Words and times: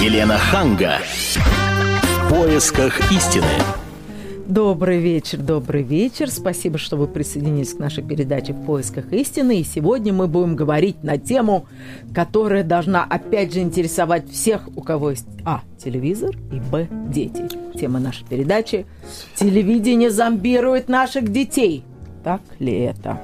Елена 0.00 0.36
Ханга. 0.36 0.98
В 1.32 2.28
поисках 2.28 3.10
истины. 3.10 3.46
Добрый 4.46 4.98
вечер, 4.98 5.38
добрый 5.38 5.82
вечер. 5.82 6.30
Спасибо, 6.30 6.76
что 6.76 6.98
вы 6.98 7.06
присоединились 7.06 7.72
к 7.72 7.78
нашей 7.78 8.04
передаче 8.04 8.52
«В 8.52 8.62
поисках 8.66 9.10
истины». 9.14 9.58
И 9.58 9.64
сегодня 9.64 10.12
мы 10.12 10.28
будем 10.28 10.54
говорить 10.54 11.02
на 11.02 11.16
тему, 11.16 11.66
которая 12.14 12.62
должна 12.62 13.04
опять 13.04 13.54
же 13.54 13.60
интересовать 13.60 14.30
всех, 14.30 14.68
у 14.76 14.82
кого 14.82 15.10
есть 15.10 15.26
А. 15.46 15.62
Телевизор 15.82 16.36
и 16.52 16.60
Б. 16.60 16.88
Дети. 17.08 17.48
Тема 17.74 17.98
нашей 17.98 18.26
передачи 18.26 18.84
«Телевидение 19.34 20.10
зомбирует 20.10 20.90
наших 20.90 21.32
детей». 21.32 21.84
Так 22.22 22.42
ли 22.58 22.80
это? 22.80 23.18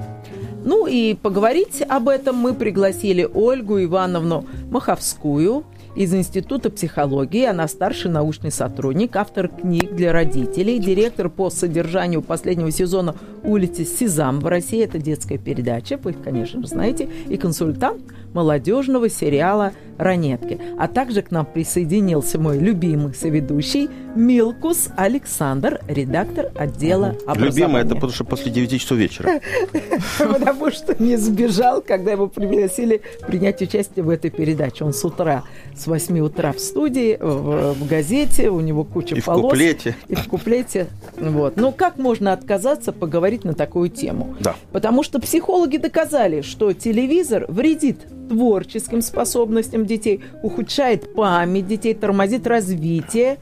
Ну 0.65 0.87
и 0.87 1.15
поговорить 1.15 1.83
об 1.87 2.09
этом 2.09 2.37
мы 2.37 2.55
пригласили 2.55 3.29
Ольгу 3.35 3.83
Ивановну 3.83 4.47
Маховскую, 4.71 5.65
из 5.95 6.15
Института 6.15 6.71
психологии. 6.71 7.45
Она 7.45 7.69
старший 7.69 8.11
научный 8.11 8.51
сотрудник, 8.51 9.17
автор 9.17 9.49
книг 9.49 9.95
для 9.95 10.13
родителей, 10.13 10.79
директор 10.79 11.29
по 11.29 11.51
содержанию 11.51 12.23
последнего 12.23 12.71
сезона 12.71 13.15
«Улицы 13.43 13.85
Сезам» 13.85 14.41
в 14.41 14.47
России. 14.47 14.83
Это 14.83 14.99
детская 14.99 15.39
передача, 15.39 15.99
вы, 16.03 16.13
конечно 16.13 16.61
же, 16.61 16.69
знаете, 16.69 17.09
и 17.29 17.37
консультант 17.37 18.03
молодежного 18.35 19.09
сериала 19.09 19.73
«Ранетки». 19.99 20.59
А 20.79 20.89
также 20.89 21.23
к 21.23 21.31
нам 21.31 21.47
присоединился 21.47 22.39
мой 22.39 22.59
любимый 22.59 23.15
соведущий 23.15 23.89
Милкус 24.15 24.91
Александр, 24.97 25.81
редактор 25.89 26.51
отдела 26.55 27.17
образования. 27.27 27.47
Любимый, 27.47 27.83
это 27.83 27.95
потому 27.95 28.13
что 28.13 28.25
после 28.25 28.53
9 28.53 28.81
часов 28.81 28.99
вечера. 28.99 29.41
Потому 30.19 30.71
что 30.71 31.03
не 31.03 31.17
сбежал, 31.17 31.81
когда 31.81 32.13
его 32.13 32.27
пригласили 32.27 33.01
принять 33.27 33.63
участие 33.63 34.05
в 34.05 34.11
этой 34.11 34.31
передаче. 34.31 34.85
Он 34.85 34.93
с 34.93 35.03
утра, 35.05 35.45
с 35.75 35.87
8 35.87 36.19
утра 36.21 36.53
в 36.53 36.61
студии, 36.61 37.17
в, 37.21 37.89
газете, 37.89 38.51
у 38.51 38.61
него 38.61 38.85
куча 38.85 39.15
И 39.15 39.21
в 39.21 39.25
полос. 39.25 39.53
куплете. 39.53 39.97
И 40.09 40.15
в 40.15 40.29
куплете. 40.29 40.89
Вот. 41.17 41.57
Ну, 41.57 41.73
как 41.73 41.97
можно 41.97 42.33
отказаться 42.33 42.93
поговорить 42.93 43.45
на 43.45 43.55
такую 43.55 43.89
тему? 43.89 44.37
Да. 44.41 44.57
Потому 44.73 45.03
что 45.03 45.21
психологи 45.21 45.79
доказали, 45.79 46.43
что 46.43 46.73
телевизор 46.73 47.47
вредит 47.49 48.01
творческим 48.33 49.03
способностям 49.03 49.85
детей, 49.85 50.23
ухудшает 50.43 51.15
память 51.15 51.67
детей, 51.67 51.93
тормозит 51.93 52.47
развитие, 52.47 53.37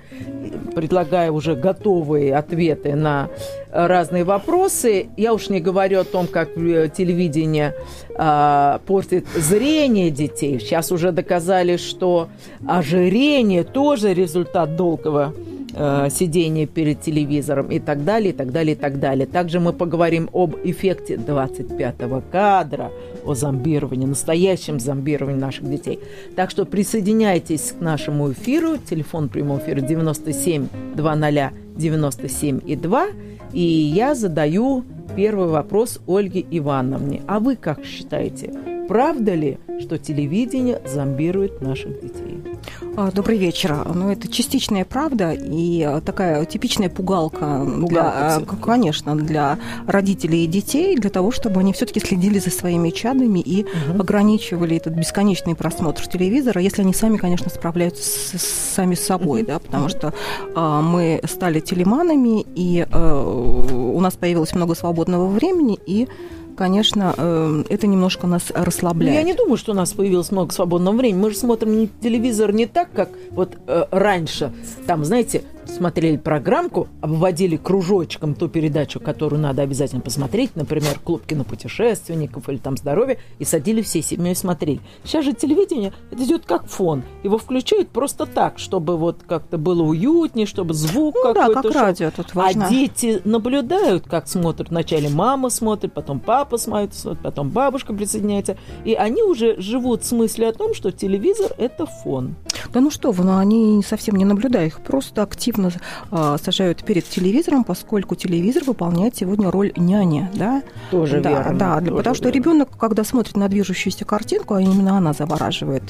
предлагая 0.75 1.31
уже 1.31 1.55
готовые 1.55 2.35
ответы 2.35 2.97
на 2.97 3.29
разные 3.71 4.25
вопросы. 4.25 5.07
Я 5.17 5.33
уж 5.33 5.49
не 5.49 5.61
говорю 5.61 6.01
о 6.01 6.05
том, 6.05 6.27
как 6.27 6.57
э, 6.57 6.91
телевидение 6.93 7.77
а, 8.17 8.81
портит 8.85 9.27
зрение 9.37 10.11
детей. 10.11 10.59
Сейчас 10.59 10.91
уже 10.91 11.13
доказали, 11.13 11.77
что 11.77 12.29
ожирение 12.67 13.63
тоже 13.63 14.13
результат 14.13 14.75
долгого 14.75 15.33
э, 15.75 16.09
сидения 16.11 16.67
перед 16.67 17.01
телевизором 17.01 17.69
и 17.69 17.79
так 17.79 18.05
далее, 18.05 18.33
и 18.33 18.37
так 18.37 18.53
далее, 18.53 18.75
и 18.75 18.79
так 18.79 18.99
далее. 18.99 19.27
Также 19.27 19.61
мы 19.61 19.73
поговорим 19.73 20.29
об 20.33 20.57
эффекте 20.65 21.15
25-го 21.15 22.23
кадра, 22.31 22.91
о 23.25 23.35
зомбировании, 23.35 24.07
настоящем 24.07 24.81
зомбировании 24.81 25.39
наших 25.39 25.69
детей. 25.71 26.01
Так 26.37 26.51
что 26.51 26.65
присоединяйтесь 26.65 27.75
к 27.79 27.81
нашему 27.81 28.33
эфиру. 28.33 28.77
Телефон 28.79 29.29
прямого 29.29 29.59
эфира 29.59 29.81
97 29.81 30.69
00 30.97 31.51
97 31.77 32.61
и 32.67 32.77
2. 32.77 33.07
И 33.53 33.63
я 33.63 34.15
задаю 34.15 34.85
первый 35.17 35.49
вопрос 35.49 36.01
Ольге 36.07 36.45
Ивановне. 36.51 37.23
А 37.27 37.41
вы 37.41 37.57
как 37.57 37.85
считаете, 37.85 38.53
правда 38.89 39.35
ли, 39.35 39.59
что 39.81 39.99
телевидение 39.99 40.81
зомбирует 40.87 41.61
наших 41.61 42.01
детей? 42.01 42.30
А, 42.97 43.11
Добрый 43.11 43.39
вечер. 43.39 43.77
Ну, 43.95 44.11
это 44.11 44.29
частичная 44.29 44.85
правда 44.85 45.33
и 45.33 45.83
а, 45.83 46.01
такая 46.01 46.45
типичная 46.45 46.89
пугалка, 46.89 47.65
Пугалка 47.81 47.87
для, 47.89 48.41
к- 48.47 48.61
конечно, 48.61 49.17
для 49.17 49.59
родителей 49.87 50.45
и 50.45 50.47
детей, 50.47 50.97
для 50.97 51.11
того, 51.11 51.31
чтобы 51.31 51.61
они 51.61 51.73
все-таки 51.73 52.01
следили 52.01 52.39
за 52.39 52.51
своими 52.51 52.91
чадами 52.91 53.41
и 53.41 53.65
Мгм. 53.89 54.01
ограничивали 54.01 54.77
этот 54.77 54.95
бесконечный 54.95 55.55
просмотр 55.55 56.07
телевизора, 56.07 56.61
если 56.61 56.83
они 56.83 56.93
сами, 56.95 57.17
конечно, 57.17 57.51
справляются 57.51 58.03
с, 58.03 58.39
с- 58.41 58.75
сами 58.75 58.95
с 58.95 59.05
собой, 59.05 59.43
да, 59.43 59.59
потому 59.59 59.89
что 59.89 60.13
а, 60.55 60.81
мы 60.83 61.21
стали 61.29 61.61
телеманами, 61.61 62.45
и 62.55 62.87
а, 62.91 63.23
у 63.25 64.01
нас 64.01 64.15
появилось 64.15 64.55
много 64.55 64.75
свободного 64.75 65.27
времени, 65.29 65.79
и, 65.87 66.09
конечно, 66.61 67.15
э, 67.17 67.65
это 67.71 67.87
немножко 67.87 68.27
нас 68.27 68.53
Ну, 68.55 68.63
расслабляет. 68.65 69.15
я 69.15 69.23
не 69.23 69.33
думаю, 69.33 69.57
что 69.57 69.73
у 69.73 69.75
нас 69.75 69.95
появилось 69.95 70.31
много 70.31 70.53
свободного 70.53 70.95
времени. 70.95 71.19
Мы 71.23 71.31
же 71.31 71.37
смотрим 71.37 71.89
телевизор 72.03 72.53
не 72.53 72.67
так, 72.67 72.91
как 72.93 73.09
вот 73.31 73.57
э, 73.67 73.85
раньше. 73.91 74.53
Там, 74.87 75.07
знаете, 75.07 75.43
смотрели 75.71 76.17
программку, 76.17 76.89
обводили 77.01 77.57
кружочком 77.57 78.35
ту 78.35 78.49
передачу, 78.49 79.01
которую 79.01 79.41
надо 79.41 79.63
обязательно 79.63 80.01
посмотреть, 80.01 80.57
например, 80.57 80.99
«Клуб 81.03 81.25
кинопутешественников» 81.27 82.49
или 82.49 82.57
там 82.57 82.77
«Здоровье», 82.77 83.19
и 83.39 83.45
садили 83.45 83.83
всей 83.83 84.03
семьей 84.03 84.35
смотреть. 84.35 84.81
Сейчас 85.05 85.25
же 85.25 85.33
телевидение, 85.33 85.93
это 86.11 86.25
идет 86.25 86.45
как 86.47 86.67
фон. 86.67 87.03
Его 87.23 87.39
включают 87.39 87.91
просто 87.91 88.27
так, 88.27 88.59
чтобы 88.59 88.97
вот 88.97 89.19
как-то 89.27 89.59
было 89.59 89.83
уютнее, 89.83 90.47
чтобы 90.47 90.75
звук 90.75 91.15
Ну 91.23 91.35
да, 91.35 91.47
какой-то 91.49 91.63
как 91.63 91.73
шел. 91.73 91.83
радио 91.83 92.11
тут 92.11 92.35
важно. 92.35 92.67
А 92.67 92.71
дети 92.71 93.21
наблюдают, 93.25 94.07
как 94.07 94.29
смотрят. 94.29 94.71
Вначале 94.71 95.09
мама 95.09 95.51
смотрит, 95.51 95.93
потом 95.93 96.21
папа 96.21 96.57
смотрит, 96.57 96.95
потом 97.23 97.51
бабушка 97.51 97.93
присоединяется. 97.93 98.57
И 98.85 98.95
они 98.95 99.23
уже 99.23 99.61
живут 99.61 100.05
с 100.05 100.13
мыслью 100.13 100.49
о 100.49 100.53
том, 100.53 100.75
что 100.75 100.91
телевизор– 100.91 101.53
это 101.59 101.87
фон. 101.87 102.35
Да 102.73 102.81
ну 102.81 102.91
что 102.91 103.11
вы, 103.11 103.25
ну 103.25 103.37
они 103.37 103.83
совсем 103.83 104.17
не 104.17 104.25
наблюдают, 104.25 104.71
их 104.71 104.81
просто 104.81 105.23
активно 105.23 105.60
а, 106.11 106.39
сажают 106.39 106.85
перед 106.85 107.05
телевизором, 107.09 107.65
поскольку 107.65 108.15
телевизор 108.15 108.65
выполняет 108.65 109.17
сегодня 109.17 109.51
роль 109.51 109.73
няни, 109.77 110.29
да? 110.35 110.63
Тоже 110.91 111.21
да, 111.21 111.31
верно. 111.31 111.59
да, 111.59 111.79
тоже 111.81 111.95
потому 111.97 112.15
что 112.15 112.25
верно. 112.25 112.37
ребенок, 112.39 112.69
когда 112.79 113.05
смотрит 113.05 113.37
на 113.37 113.49
движущуюся 113.49 114.05
картинку, 114.05 114.55
а 114.55 114.63
именно 114.63 114.97
она 114.97 115.13
завораживает 115.13 115.83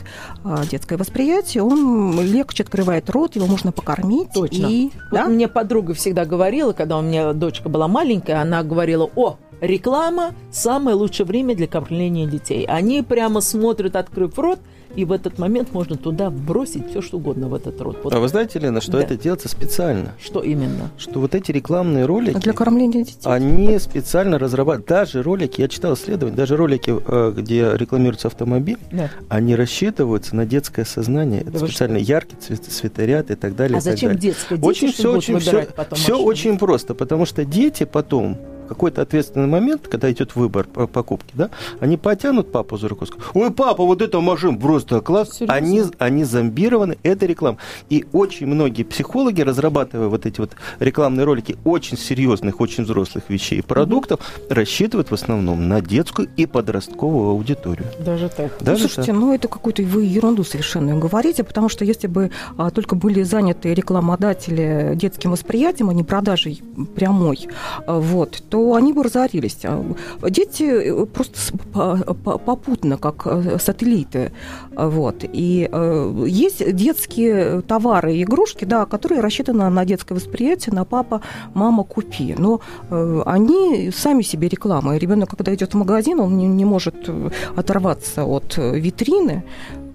а, 0.45 0.65
детское 0.67 0.97
восприятие, 0.97 1.63
он 1.63 2.21
легче 2.21 2.63
открывает 2.63 3.09
рот, 3.11 3.37
его 3.37 3.47
можно 3.47 3.73
покормить. 3.73 4.29
Точно. 4.35 4.67
И, 4.67 4.91
Вот 5.11 5.13
да? 5.13 5.27
мне 5.27 5.49
подруга 5.49 5.95
всегда 5.95 6.25
говорила, 6.25 6.73
когда 6.73 6.99
у 6.99 7.03
меня 7.03 7.33
дочка 7.33 7.69
была 7.69 7.89
маленькая, 7.89 8.41
она 8.41 8.63
говорила, 8.63 9.09
о, 9.17 9.37
реклама– 9.61 10.33
самое 10.51 10.97
лучшее 10.97 11.27
время 11.27 11.55
для 11.55 11.67
кормления 11.67 12.27
детей. 12.27 12.65
Они 12.67 13.03
прямо 13.03 13.41
смотрят, 13.41 13.97
открыв 13.97 14.39
рот, 14.39 14.61
и 14.97 15.05
в 15.05 15.13
этот 15.13 15.39
момент 15.39 15.73
можно 15.73 15.97
туда 15.97 16.31
бросить 16.31 16.89
все, 16.91 17.01
что 17.03 17.19
угодно 17.19 17.49
в 17.49 17.55
этот 17.55 17.81
рот. 17.81 17.99
Вот 18.03 18.13
А 18.13 18.19
вы 18.21 18.29
знаете, 18.29 18.59
Лена, 18.59 18.81
что 18.81 18.93
Да. 18.93 19.03
это 19.03 19.17
делается 19.17 19.49
специально? 19.49 20.13
что 20.21 20.41
именно? 20.41 20.91
Что 20.99 21.21
вот 21.21 21.35
эти 21.35 21.53
рекламные 21.53 22.07
ролики, 22.07 22.39
Для 22.39 22.53
кормления 22.53 23.05
детей. 23.05 23.21
они 23.25 23.79
специально 23.79 24.39
разрабатывают, 24.39 24.87
даже 24.89 25.23
ролики, 25.23 25.61
я 25.61 25.69
читал 25.69 25.95
исследования, 25.95 26.37
даже 26.37 26.57
ролики, 26.57 26.95
э, 27.07 27.33
где 27.37 27.71
рекламируется 27.75 28.29
автомобиль, 28.29 28.79
Да. 28.91 29.11
они 29.29 29.55
рассчитываются 29.57 30.35
на 30.37 30.47
детское 30.47 30.85
сознание. 30.85 31.43
Это 31.43 31.53
Да 31.53 31.59
специально 31.67 31.97
яркий 31.97 32.37
цвет, 32.37 32.65
цветоряд 32.65 33.31
и 33.31 33.35
так 33.35 33.55
далее. 33.57 33.77
А 33.77 33.81
и 33.81 33.83
так 33.85 33.93
зачем 33.93 34.09
далее. 34.11 34.21
детское? 34.23 34.57
Дети, 34.57 34.67
Очень 34.67 34.89
что 34.89 34.99
все, 34.99 35.13
очень, 35.17 35.39
все, 35.39 35.67
потом 35.77 35.99
все 35.99 36.19
очень 36.19 36.59
просто, 36.59 36.95
потому 36.95 37.27
что 37.27 37.45
дети 37.45 37.85
потом 37.85 38.39
какой-то 38.71 39.03
ответственный 39.03 39.49
момент, 39.49 39.89
когда 39.89 40.11
идет 40.13 40.37
выбор 40.37 40.65
по- 40.65 40.87
покупки, 40.87 41.33
да, 41.35 41.51
они 41.81 41.97
потянут 41.97 42.53
папу 42.53 42.79
за 42.79 42.87
руку, 42.87 43.05
скажут, 43.05 43.25
ой, 43.35 43.51
папа, 43.51 43.85
вот 43.85 44.01
эта 44.01 44.21
машина 44.21 44.57
просто 44.57 45.01
класс. 45.01 45.33
Серьезно? 45.33 45.55
Они, 45.55 45.83
они 45.99 46.25
зомбированы, 46.25 46.97
это 47.03 47.27
реклама. 47.27 47.59
И 47.89 48.05
очень 48.13 48.47
многие 48.47 48.85
психологи, 48.85 49.41
разрабатывая 49.41 50.07
вот 50.07 50.25
эти 50.25 50.41
вот 50.41 50.53
рекламные 50.79 51.25
ролики 51.25 51.57
очень 51.65 51.99
серьезных, 51.99 52.61
очень 52.61 52.85
взрослых 52.85 53.25
вещей 53.29 53.59
и 53.59 53.63
продуктов, 53.63 54.21
рассчитывают 54.49 55.11
в 55.11 55.15
основном 55.15 55.69
на 55.69 55.81
детскую 55.81 56.29
и 56.37 56.47
подростковую 56.47 57.31
аудиторию. 57.31 57.87
Даже 57.99 58.29
так. 58.29 58.53
Ну, 58.61 58.67
Даже 58.67 58.83
слушайте, 58.83 59.13
ну 59.13 59.35
это 59.35 59.49
какую-то 59.49 59.83
вы 59.83 60.05
ерунду 60.05 60.45
совершенно 60.45 60.97
говорите, 60.97 61.43
потому 61.43 61.69
что 61.69 61.85
если 61.85 62.07
бы 62.07 62.31
а, 62.57 62.71
только 62.71 62.95
были 62.95 63.25
заняты 63.25 63.75
рекламодатели 63.75 64.93
детским 64.95 65.33
восприятием, 65.33 65.91
а 65.91 65.93
не 65.95 66.05
продажей 66.05 66.63
прямой, 66.95 67.49
а, 67.87 67.99
вот, 67.99 68.45
то 68.49 68.60
они 68.75 68.93
бы 68.93 69.03
разорились. 69.03 69.59
А, 69.65 69.85
Дети 70.31 70.63
э, 70.63 71.07
просто 71.07 71.57
попутно, 72.23 72.97
как 72.97 73.27
э, 73.27 73.59
сателлиты. 73.59 74.33
Вот. 74.77 75.25
И 75.25 75.69
э, 75.71 76.25
есть 76.27 76.75
детские 76.75 77.63
товары 77.63 78.23
игрушки, 78.23 78.65
да, 78.65 78.87
которые 78.87 79.21
рассчитаны 79.21 79.69
на 79.71 79.85
детское 79.85 80.15
восприятие, 80.15 80.75
на 80.75 80.85
папа, 80.85 81.21
мама, 81.55 81.85
купи. 81.85 82.35
Но 82.39 82.61
они 82.91 83.91
сами 83.95 84.23
себе 84.23 84.49
реклама. 84.49 84.97
И 84.97 84.99
ребенок, 84.99 85.31
когда 85.31 85.55
идет 85.55 85.75
в 85.75 85.77
магазин, 85.77 86.21
он 86.21 86.37
не, 86.37 86.65
может 86.65 87.11
оторваться 87.57 88.25
от 88.25 88.57
витрины. 88.57 89.45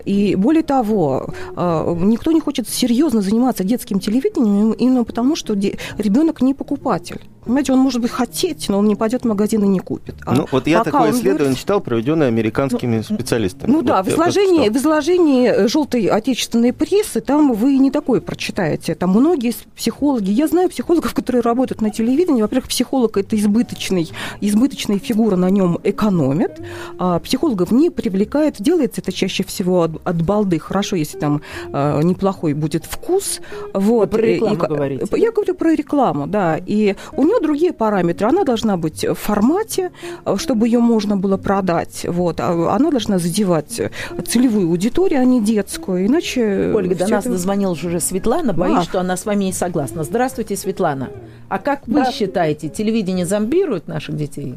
И 0.06 0.35
более 0.35 0.63
того, 0.63 1.33
никто 1.56 2.31
не 2.31 2.39
хочет 2.39 2.69
серьезно 2.69 3.21
заниматься 3.21 3.63
детским 3.63 4.00
телевидением 4.00 4.71
именно 4.73 5.03
потому, 5.03 5.35
что 5.35 5.53
ребенок 5.53 6.41
не 6.41 6.53
покупатель. 6.53 7.21
Понимаете, 7.45 7.74
он 7.74 7.80
может 7.80 8.01
быть 8.01 8.12
хотеть, 8.12 8.69
но 8.69 8.80
он 8.80 8.88
не 8.88 8.95
пойдет 8.95 9.21
в 9.21 9.27
магазин 9.27 9.63
и 9.63 9.68
не 9.68 9.80
купит. 9.80 10.15
А 10.25 10.33
ну, 10.33 10.47
вот 10.51 10.68
я 10.68 10.83
такое 10.83 11.12
исследование 11.12 11.38
говорит... 11.38 11.57
читал, 11.57 11.80
проведенное 11.80 12.27
американскими 12.27 12.97
ну, 12.97 13.15
специалистами. 13.15 13.69
Ну 13.69 13.77
вот 13.77 13.86
да, 13.86 14.03
в 14.03 14.09
изложении, 14.09 14.69
в 14.69 14.75
изложении 14.77 15.68
желтой 15.68 16.07
отечественной 16.07 16.74
прессы 16.74 17.21
там 17.21 17.53
вы 17.53 17.77
не 17.77 17.92
такое 17.92 18.19
прочитаете. 18.19 18.95
Там 18.95 19.12
многие 19.12 19.53
психологи, 19.75 20.31
я 20.31 20.47
знаю 20.47 20.69
психологов, 20.69 21.13
которые 21.13 21.42
работают 21.42 21.81
на 21.81 21.92
телевидении. 21.92 22.42
Во-первых, 22.42 22.68
психолог 22.68 23.18
это 23.18 23.38
избыточный, 23.38 24.09
избыточная 24.41 25.00
фигура, 25.00 25.36
на 25.36 25.50
нем 25.50 25.80
экономит. 25.83 26.62
А 26.98 27.19
психологов 27.19 27.71
не 27.71 27.89
привлекает, 27.89 28.56
делается 28.59 29.01
это 29.01 29.12
чаще 29.12 29.44
всего 29.44 29.83
от, 29.83 29.91
от 30.03 30.21
балды. 30.21 30.57
Хорошо, 30.59 30.95
если 30.95 31.19
там 31.19 31.41
а, 31.71 32.01
неплохой 32.01 32.53
будет 32.53 32.86
вкус. 32.86 33.41
Вот. 33.74 34.12
Вы 34.12 34.19
про 34.19 34.25
рекламу 34.25 34.56
и, 34.56 34.57
говорите. 34.57 35.07
Я 35.18 35.31
говорю 35.31 35.56
про 35.56 35.75
рекламу, 35.75 36.27
да. 36.27 36.59
И 36.65 36.95
у 37.15 37.24
нее 37.35 37.43
другие 37.43 37.73
параметры. 37.73 38.27
Она 38.27 38.43
должна 38.43 38.77
быть 38.77 39.03
в 39.03 39.15
формате, 39.15 39.91
чтобы 40.37 40.67
ее 40.67 40.79
можно 40.79 41.17
было 41.17 41.37
продать. 41.37 42.05
Вот. 42.07 42.39
А 42.39 42.75
она 42.75 42.91
должна 42.91 43.17
задевать 43.17 43.81
целевую 44.25 44.69
аудиторию, 44.69 45.21
а 45.21 45.25
не 45.25 45.41
детскую. 45.41 46.05
Иначе... 46.05 46.73
Ольга, 46.75 46.95
до 46.95 47.07
нас 47.07 47.25
это... 47.25 47.33
дозвонилась 47.33 47.83
уже 47.83 47.99
Светлана. 47.99 48.53
Боюсь, 48.53 48.79
а. 48.79 48.83
что 48.83 48.99
она 48.99 49.17
с 49.17 49.25
вами 49.25 49.45
не 49.45 49.53
согласна. 49.53 50.03
Здравствуйте, 50.03 50.55
Светлана. 50.55 51.09
А 51.49 51.59
как 51.59 51.87
вы 51.87 52.03
да. 52.03 52.11
считаете, 52.11 52.69
телевидение 52.69 53.25
зомбирует 53.25 53.88
наших 53.88 54.15
детей? 54.15 54.55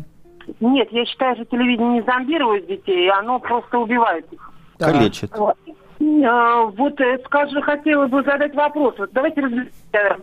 Нет, 0.61 0.89
я 0.91 1.05
считаю, 1.05 1.37
что 1.37 1.45
телевидение 1.45 2.01
не 2.01 2.03
зомбирует 2.03 2.67
детей, 2.67 3.11
оно 3.11 3.39
просто 3.39 3.79
убивает 3.79 4.25
их. 4.33 4.51
Калечит. 4.79 5.31
Вот. 5.37 5.57
А, 6.01 6.63
вот, 6.63 7.01
э, 7.01 7.19
скажу, 7.25 7.61
хотела 7.61 8.07
бы 8.07 8.23
задать 8.23 8.55
вопрос. 8.55 8.95
Вот 8.99 9.11
давайте 9.13 9.41
разберемся, 9.41 9.73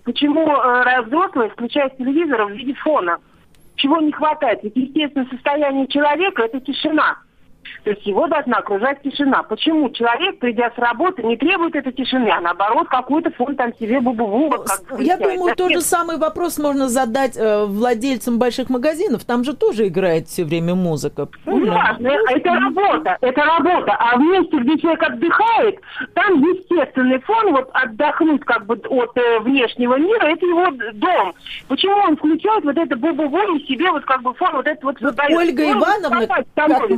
почему 0.04 0.48
э, 0.48 1.02
взрослые 1.02 1.50
включают 1.50 1.98
телевизор 1.98 2.46
в 2.46 2.52
виде 2.52 2.74
фона? 2.76 3.18
Чего 3.76 4.00
не 4.00 4.14
хватает? 4.14 4.64
Ведь 4.64 4.76
естественное 4.76 5.28
состояние 5.28 5.88
человека– 5.88 6.44
это 6.46 6.62
тишина. 6.62 7.18
То 7.84 7.92
есть 7.92 8.06
его 8.06 8.28
должна 8.28 8.58
окружать 8.58 9.02
тишина. 9.02 9.44
Почему 9.44 9.90
человек, 9.90 10.40
придя 10.40 10.72
с 10.76 10.78
работы, 10.78 11.24
не 11.24 11.38
требует 11.38 11.76
этой 11.76 11.94
тишины, 11.94 12.30
а 12.30 12.42
наоборот 12.42 12.88
какой-то 12.90 13.32
фон 13.32 13.56
там 13.56 13.74
себе 13.76 14.00
бубу 14.00 14.54
Я 15.00 15.18
думаю, 15.18 15.56
тот 15.56 15.72
же 15.72 15.82
самый 15.82 16.18
вопрос 16.18 16.58
можно 16.58 16.88
задать 16.90 17.38
э, 17.38 17.66
владельцам 17.66 18.40
больших 18.40 18.70
магазинов. 18.70 19.24
Там 19.26 19.44
же 19.44 19.54
тоже 19.56 19.88
играет 19.88 20.28
все 20.28 20.44
время 20.44 20.76
музыка. 20.76 21.28
Ну, 21.46 21.72
важно, 21.72 22.08
это 22.08 22.50
работа, 22.50 23.18
это 23.22 23.42
работа. 23.44 23.96
А 24.00 24.18
в 24.18 24.22
месте, 24.22 24.58
где 24.58 24.80
человек 24.80 25.04
отдыхает, 25.04 25.80
там 26.14 26.42
естественный 26.42 27.20
фон, 27.20 27.52
вот 27.52 27.70
отдохнуть 27.74 28.44
как 28.46 28.66
бы 28.66 28.76
от 28.90 29.18
э, 29.18 29.40
внешнего 29.40 29.96
мира, 29.98 30.26
это 30.26 30.46
его 30.46 30.72
дом. 30.94 31.34
Почему 31.68 31.96
он 31.96 32.18
включает 32.18 32.64
вот 32.64 32.78
это 32.78 32.96
бубу 32.96 33.26
и 33.56 33.66
себе 33.68 33.92
вот 33.92 34.06
как 34.06 34.22
бы 34.22 34.34
фон 34.34 34.54
вот 34.54 34.68
это 34.68 34.86
вот 34.86 35.00
задает? 35.00 35.38
Ольга 35.38 35.72
Ивановна, 35.72 36.28
как 36.28 36.46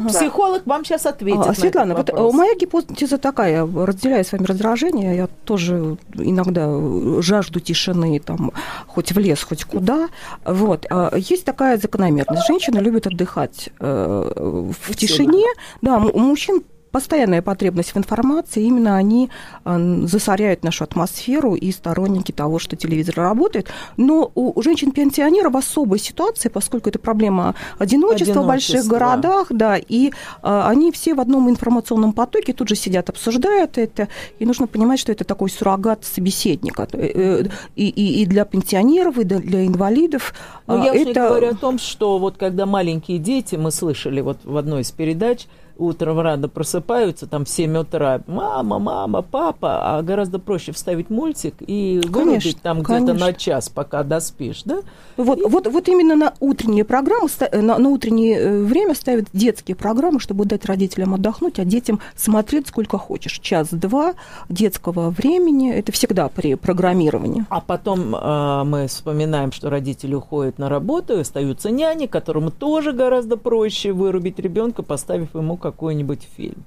психолог 0.07 0.56
психолог 0.57 0.67
вам 0.67 0.85
сейчас 0.85 1.05
ответит. 1.05 1.45
А, 1.45 1.53
Светлана, 1.53 1.95
вот 1.95 2.09
э, 2.09 2.31
моя 2.33 2.55
гипотеза 2.55 3.17
такая, 3.17 3.65
разделяю 3.65 4.23
с 4.23 4.31
вами 4.31 4.45
раздражение, 4.45 5.15
я 5.15 5.27
тоже 5.45 5.97
иногда 6.13 7.21
жажду 7.21 7.59
тишины, 7.59 8.19
там, 8.19 8.51
хоть 8.87 9.11
в 9.11 9.19
лес, 9.19 9.43
хоть 9.43 9.63
куда. 9.63 10.09
Вот. 10.45 10.85
А, 10.89 11.15
есть 11.15 11.45
такая 11.45 11.77
закономерность. 11.77 12.47
Женщины 12.47 12.79
любят 12.79 13.07
отдыхать 13.07 13.69
э, 13.79 14.71
в 14.79 14.95
тишине. 14.95 15.45
Да, 15.81 15.99
мужчин 15.99 16.61
постоянная 16.97 17.43
потребность 17.43 17.93
в 17.93 17.97
информации, 17.97 18.63
именно 18.63 18.97
они 18.97 19.29
э, 19.65 19.99
засоряют 20.05 20.63
нашу 20.63 20.83
атмосферу 20.83 21.53
и 21.53 21.71
сторонники 21.71 22.31
того, 22.31 22.57
что 22.57 22.75
телевизор 22.75 23.17
работает. 23.17 23.67
Но 23.97 24.31
у 24.33 24.59
женщин-пенсионеров 24.63 25.53
особая 25.53 25.99
ситуация, 25.99 26.49
поскольку 26.49 26.89
это 26.89 26.97
проблема 26.97 27.53
одиночества, 27.77 28.41
в 28.41 28.47
больших 28.47 28.85
городах, 28.85 29.45
да, 29.51 29.77
и 29.77 30.11
а, 30.41 30.67
они 30.67 30.91
все 30.91 31.13
в 31.13 31.19
одном 31.19 31.51
информационном 31.51 32.13
потоке 32.13 32.51
тут 32.53 32.67
же 32.67 32.75
сидят, 32.75 33.09
обсуждают 33.09 33.77
это, 33.77 34.07
и 34.39 34.45
нужно 34.47 34.65
понимать, 34.65 34.99
что 34.99 35.11
это 35.11 35.23
такой 35.23 35.51
суррогат 35.51 36.03
собеседника. 36.03 36.87
Э, 36.93 37.11
э, 37.13 37.43
и, 37.75 37.89
и, 37.89 38.23
и 38.23 38.25
для 38.25 38.43
пенсионеров, 38.45 39.19
и 39.19 39.23
для 39.23 39.67
инвалидов. 39.67 40.33
Но 40.65 40.83
я 40.83 40.95
это... 40.95 40.99
уж 40.99 41.05
не 41.05 41.13
говорю 41.13 41.49
о 41.49 41.55
том, 41.55 41.77
что 41.77 42.17
вот 42.17 42.37
когда 42.37 42.65
маленькие 42.65 43.19
дети, 43.19 43.55
мы 43.55 43.69
слышали 43.69 44.21
вот 44.21 44.39
в 44.43 44.57
одной 44.57 44.81
из 44.81 44.91
передач, 44.91 45.45
утром 45.77 46.19
рано 46.19 46.49
просыпаются, 46.49 47.27
там 47.27 47.45
в 47.45 47.49
7 47.49 47.77
утра, 47.77 48.21
мама, 48.27 48.79
мама, 48.79 49.21
папа, 49.21 49.97
а 49.97 50.01
гораздо 50.01 50.39
проще 50.39 50.71
вставить 50.71 51.09
мультик 51.09 51.55
и 51.59 52.01
вырубить 52.07 52.61
там 52.61 52.81
где-то 52.81 53.13
на 53.13 53.33
час, 53.33 53.69
пока 53.69 54.03
доспишь, 54.03 54.63
да? 54.63 54.79
Вот, 55.17 55.39
и... 55.39 55.43
вот, 55.43 55.67
вот 55.67 55.87
именно 55.87 56.15
на 56.15 56.33
утренние 56.39 56.83
программы, 56.83 57.29
на, 57.51 57.77
на 57.77 57.89
утреннее 57.89 58.39
э, 58.39 58.63
время 58.63 58.95
ставят 58.95 59.25
детские 59.33 59.75
программы, 59.75 60.19
чтобы 60.19 60.45
дать 60.45 60.65
родителям 60.65 61.13
отдохнуть, 61.13 61.59
а 61.59 61.65
детям 61.65 61.99
смотреть 62.15 62.67
сколько 62.67 62.97
хочешь. 62.97 63.39
Час-два 63.39 64.13
детского 64.49 65.09
времени, 65.09 65.71
это 65.71 65.91
всегда 65.91 66.29
при 66.29 66.55
программировании. 66.55 67.45
А 67.49 67.61
потом 67.61 68.15
э, 68.15 68.63
мы 68.63 68.87
вспоминаем, 68.87 69.51
что 69.51 69.69
родители 69.69 70.13
уходят 70.13 70.57
на 70.59 70.69
работу, 70.69 71.17
и 71.17 71.21
остаются 71.21 71.69
няни, 71.71 72.05
которому 72.05 72.51
тоже 72.51 72.91
гораздо 72.91 73.37
проще 73.37 73.91
вырубить 73.91 74.39
ребенка, 74.39 74.83
поставив 74.83 75.33
ему 75.35 75.57
какой-нибудь 75.71 76.27
фильм. 76.35 76.63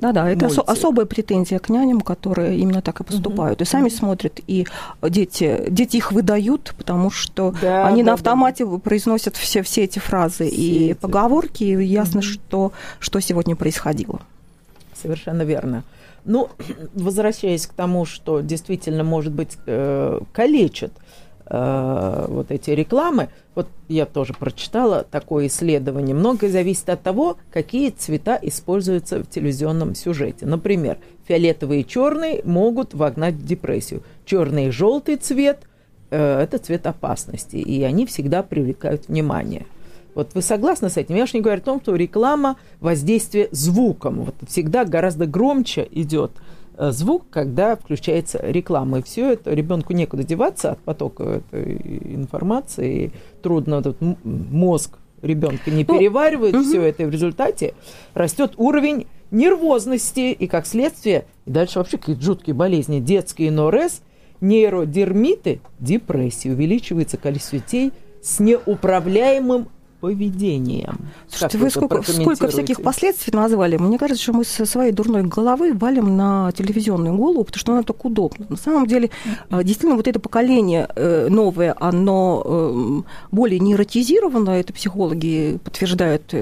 Да-да, 0.00 0.28
это 0.30 0.46
ос- 0.46 0.58
особая 0.58 1.06
претензия 1.06 1.58
к 1.58 1.68
няням, 1.68 2.00
которые 2.00 2.58
именно 2.58 2.80
так 2.80 3.00
и 3.00 3.04
поступают. 3.04 3.60
Угу. 3.60 3.64
И 3.64 3.66
сами 3.66 3.88
угу. 3.88 3.94
смотрят, 3.94 4.40
и 4.46 4.66
дети, 5.02 5.66
дети 5.68 5.96
их 5.96 6.12
выдают, 6.12 6.74
потому 6.76 7.10
что 7.10 7.54
да, 7.60 7.86
они 7.86 8.02
да, 8.02 8.08
на 8.08 8.14
автомате 8.14 8.66
да. 8.66 8.78
произносят 8.78 9.36
все, 9.36 9.62
все 9.62 9.84
эти 9.84 9.98
фразы 9.98 10.46
все 10.46 10.54
и 10.54 10.90
эти. 10.90 10.94
поговорки, 10.94 11.64
и 11.64 11.84
ясно, 11.84 12.20
угу. 12.20 12.26
что, 12.26 12.72
что 13.00 13.20
сегодня 13.20 13.56
происходило. 13.56 14.20
Совершенно 15.00 15.42
верно. 15.42 15.82
Ну, 16.24 16.48
возвращаясь 16.94 17.66
к 17.66 17.72
тому, 17.72 18.04
что 18.04 18.40
действительно, 18.40 19.04
может 19.04 19.32
быть, 19.32 19.58
э, 19.66 20.20
калечат 20.32 20.92
э, 20.92 21.00
вот 21.46 22.50
эти 22.50 22.70
рекламы, 22.70 23.28
вот 23.54 23.68
я 23.88 24.06
тоже 24.06 24.32
прочитала 24.32 25.04
такое 25.08 25.46
исследование. 25.46 26.14
Многое 26.14 26.50
зависит 26.50 26.88
от 26.88 27.02
того, 27.02 27.36
какие 27.52 27.90
цвета 27.90 28.38
используются 28.40 29.18
в 29.20 29.26
телевизионном 29.26 29.94
сюжете. 29.94 30.46
Например, 30.46 30.98
фиолетовый 31.28 31.82
и 31.82 31.86
черный 31.86 32.40
могут 32.44 32.94
вогнать 32.94 33.34
в 33.34 33.44
депрессию. 33.44 34.02
Черный 34.24 34.68
и 34.68 34.70
желтый 34.70 35.16
цвет 35.16 35.60
э, 36.10 36.40
это 36.40 36.58
цвет 36.58 36.86
опасности, 36.86 37.56
и 37.56 37.82
они 37.82 38.06
всегда 38.06 38.42
привлекают 38.42 39.08
внимание. 39.08 39.66
Вот 40.14 40.30
вы 40.34 40.42
согласны 40.42 40.88
с 40.88 40.96
этим? 40.96 41.16
Я 41.16 41.24
уж 41.24 41.34
не 41.34 41.40
говорю 41.40 41.60
о 41.60 41.64
том, 41.64 41.80
что 41.80 41.94
реклама 41.94 42.56
воздействие 42.80 43.48
звуком. 43.50 44.22
Вот 44.22 44.34
всегда 44.48 44.84
гораздо 44.84 45.26
громче 45.26 45.86
идет 45.90 46.32
Э, 46.36 46.63
звук, 46.78 47.26
когда 47.30 47.76
включается 47.76 48.38
реклама. 48.42 48.98
И 48.98 49.02
все 49.02 49.32
это 49.32 49.52
ребенку 49.52 49.92
некуда 49.92 50.22
деваться 50.24 50.72
от 50.72 50.78
потока 50.80 51.42
этой 51.52 51.76
информации. 52.14 53.06
И 53.06 53.12
трудно 53.42 53.76
этот 53.76 53.96
мозг 54.00 54.98
ребенка 55.24 55.70
не 55.70 55.84
ну, 55.88 55.98
переваривает 55.98 56.54
угу. 56.54 56.64
все 56.64 56.82
это, 56.82 57.04
и 57.04 57.06
в 57.06 57.10
результате 57.10 57.74
растет 58.12 58.52
уровень 58.56 59.06
нервозности, 59.30 60.32
и 60.32 60.46
как 60.46 60.66
следствие, 60.66 61.24
и 61.46 61.50
дальше 61.50 61.78
вообще 61.78 61.98
какие-то 61.98 62.22
жуткие 62.22 62.54
болезни, 62.54 63.00
детские 63.00 63.50
НОРС, 63.50 64.02
нейродермиты, 64.40 65.60
депрессии, 65.80 66.50
увеличивается 66.50 67.16
количество 67.16 67.58
детей 67.58 67.92
с 68.22 68.40
неуправляемым 68.40 69.68
поведением. 70.04 70.98
Слушайте, 71.28 71.58
вы 71.58 71.70
сколько, 71.70 72.02
сколько 72.02 72.48
всяких 72.48 72.82
последствий 72.82 73.32
назвали. 73.32 73.78
Мне 73.78 73.98
кажется, 73.98 74.22
что 74.22 74.34
мы 74.34 74.44
со 74.44 74.66
своей 74.66 74.92
дурной 74.92 75.22
головы 75.22 75.72
валим 75.72 76.14
на 76.14 76.52
телевизионную 76.52 77.16
голову, 77.16 77.44
потому 77.44 77.58
что 77.58 77.72
она 77.72 77.82
так 77.82 78.04
удобно. 78.04 78.44
На 78.50 78.56
самом 78.56 78.86
деле, 78.86 79.08
э, 79.50 79.64
действительно, 79.64 79.96
вот 79.96 80.06
это 80.06 80.20
поколение 80.20 80.86
э, 80.94 81.28
новое, 81.30 81.74
оно 81.80 82.42
э, 82.44 83.02
более 83.32 83.60
нейротизировано, 83.60 84.50
это 84.50 84.74
психологи 84.74 85.58
подтверждают, 85.64 86.34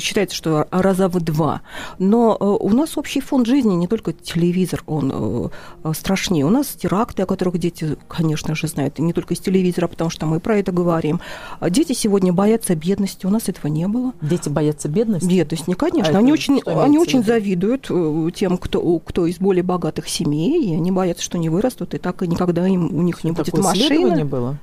считается, 0.00 0.34
что 0.34 0.66
раза 0.70 1.08
в 1.08 1.20
два. 1.20 1.60
Но 1.98 2.34
у 2.38 2.70
нас 2.70 2.96
общий 2.96 3.20
фон 3.20 3.44
жизни, 3.44 3.74
не 3.74 3.88
только 3.88 4.14
телевизор, 4.14 4.82
он 4.86 5.50
страшнее. 5.92 6.46
У 6.46 6.50
нас 6.50 6.68
теракты, 6.68 7.22
о 7.22 7.26
которых 7.26 7.58
дети, 7.58 7.98
конечно 8.08 8.54
же, 8.54 8.68
знают, 8.68 8.98
и 8.98 9.02
не 9.02 9.12
только 9.12 9.34
из 9.34 9.40
телевизора, 9.40 9.86
потому 9.86 10.08
что 10.08 10.24
мы 10.24 10.40
про 10.40 10.56
это 10.56 10.72
говорим. 10.72 11.20
Дети 11.60 11.92
сегодня 11.92 12.32
боятся 12.32 12.74
бедности. 12.86 13.26
У 13.26 13.30
нас 13.30 13.48
этого 13.48 13.70
не 13.70 13.86
было. 13.88 14.12
Дети 14.20 14.48
боятся 14.48 14.88
бедности? 14.88 15.26
Бедность, 15.26 15.68
не, 15.68 15.74
конечно. 15.74 16.16
А 16.16 16.18
они 16.18 16.32
очень, 16.32 16.60
они 16.64 16.98
очень 16.98 17.24
завидуют 17.24 17.86
э, 17.90 18.30
тем, 18.34 18.58
кто, 18.58 18.98
кто 19.00 19.26
из 19.26 19.38
более 19.38 19.62
богатых 19.62 20.08
семей, 20.08 20.64
и 20.64 20.74
они 20.74 20.90
боятся, 20.90 21.22
что 21.22 21.38
не 21.38 21.48
вырастут, 21.48 21.94
и 21.94 21.98
так 21.98 22.22
и 22.22 22.28
никогда 22.28 22.66
им, 22.66 22.94
у 22.96 23.02
них 23.02 23.24
не 23.24 23.32
будет 23.32 23.56
машины. 23.58 24.24
было? 24.24 24.58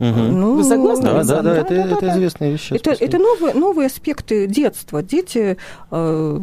Мгм. 0.00 0.40
Ну, 0.40 0.54
Вы 0.56 0.64
согласны, 0.64 1.04
Да, 1.04 1.12
да, 1.12 1.18
Александр? 1.20 1.42
да, 1.54 1.56
это, 1.60 1.74
это 1.74 2.08
известная 2.10 2.50
вещь. 2.50 2.62
сейчас 2.68 2.80
Это, 2.80 3.04
это 3.04 3.18
новые, 3.18 3.54
новые 3.54 3.86
аспекты 3.86 4.46
детства. 4.48 5.02
Дети 5.04 5.56
э, 5.90 6.38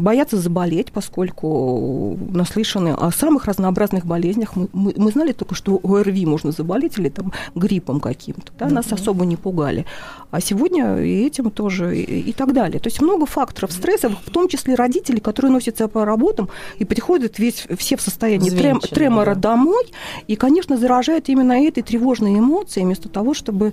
боятся 0.00 0.36
заболеть, 0.36 0.90
поскольку 0.92 2.18
наслышаны 2.32 2.88
о 2.94 3.10
самых 3.12 3.44
разнообразных 3.44 4.04
болезнях. 4.04 4.56
Мы, 4.56 4.68
мы- 4.72 4.94
мы 4.96 5.10
знали 5.12 5.32
только, 5.32 5.54
что 5.54 5.80
ОРВИ 5.82 6.26
можно 6.26 6.50
заболеть 6.52 6.98
или 6.98 7.08
там 7.08 7.32
гриппом 7.54 8.00
каким-то. 8.00 8.52
Да, 8.58 8.68
Нас 8.68 8.92
особо 8.92 9.24
не 9.26 9.36
пугали. 9.36 9.86
А 10.30 10.40
сегодня 10.40 10.96
и 10.98 11.24
этим 11.26 11.50
тоже, 11.50 11.96
и, 11.96 12.30
и 12.30 12.32
так 12.32 12.52
далее. 12.52 12.80
То 12.80 12.88
есть 12.88 13.00
много 13.00 13.26
факторов 13.26 13.72
стресса, 13.72 14.08
в 14.10 14.30
том 14.30 14.48
числе 14.48 14.74
родители, 14.74 15.20
которые 15.20 15.52
носятся 15.52 15.88
по 15.88 16.04
работам 16.04 16.48
и 16.78 16.84
приходят 16.84 17.38
весь, 17.38 17.66
все 17.78 17.96
в 17.96 18.00
состоянии 18.00 18.50
трем- 18.50 18.80
тремора 18.80 19.34
да. 19.34 19.50
домой, 19.50 19.84
и, 20.26 20.36
конечно, 20.36 20.76
заражают 20.76 21.28
именно 21.28 21.52
этой 21.64 21.82
тревожной 21.82 22.32
эмоцией, 22.56 22.84
вместо 22.86 23.08
того, 23.08 23.34
чтобы 23.34 23.72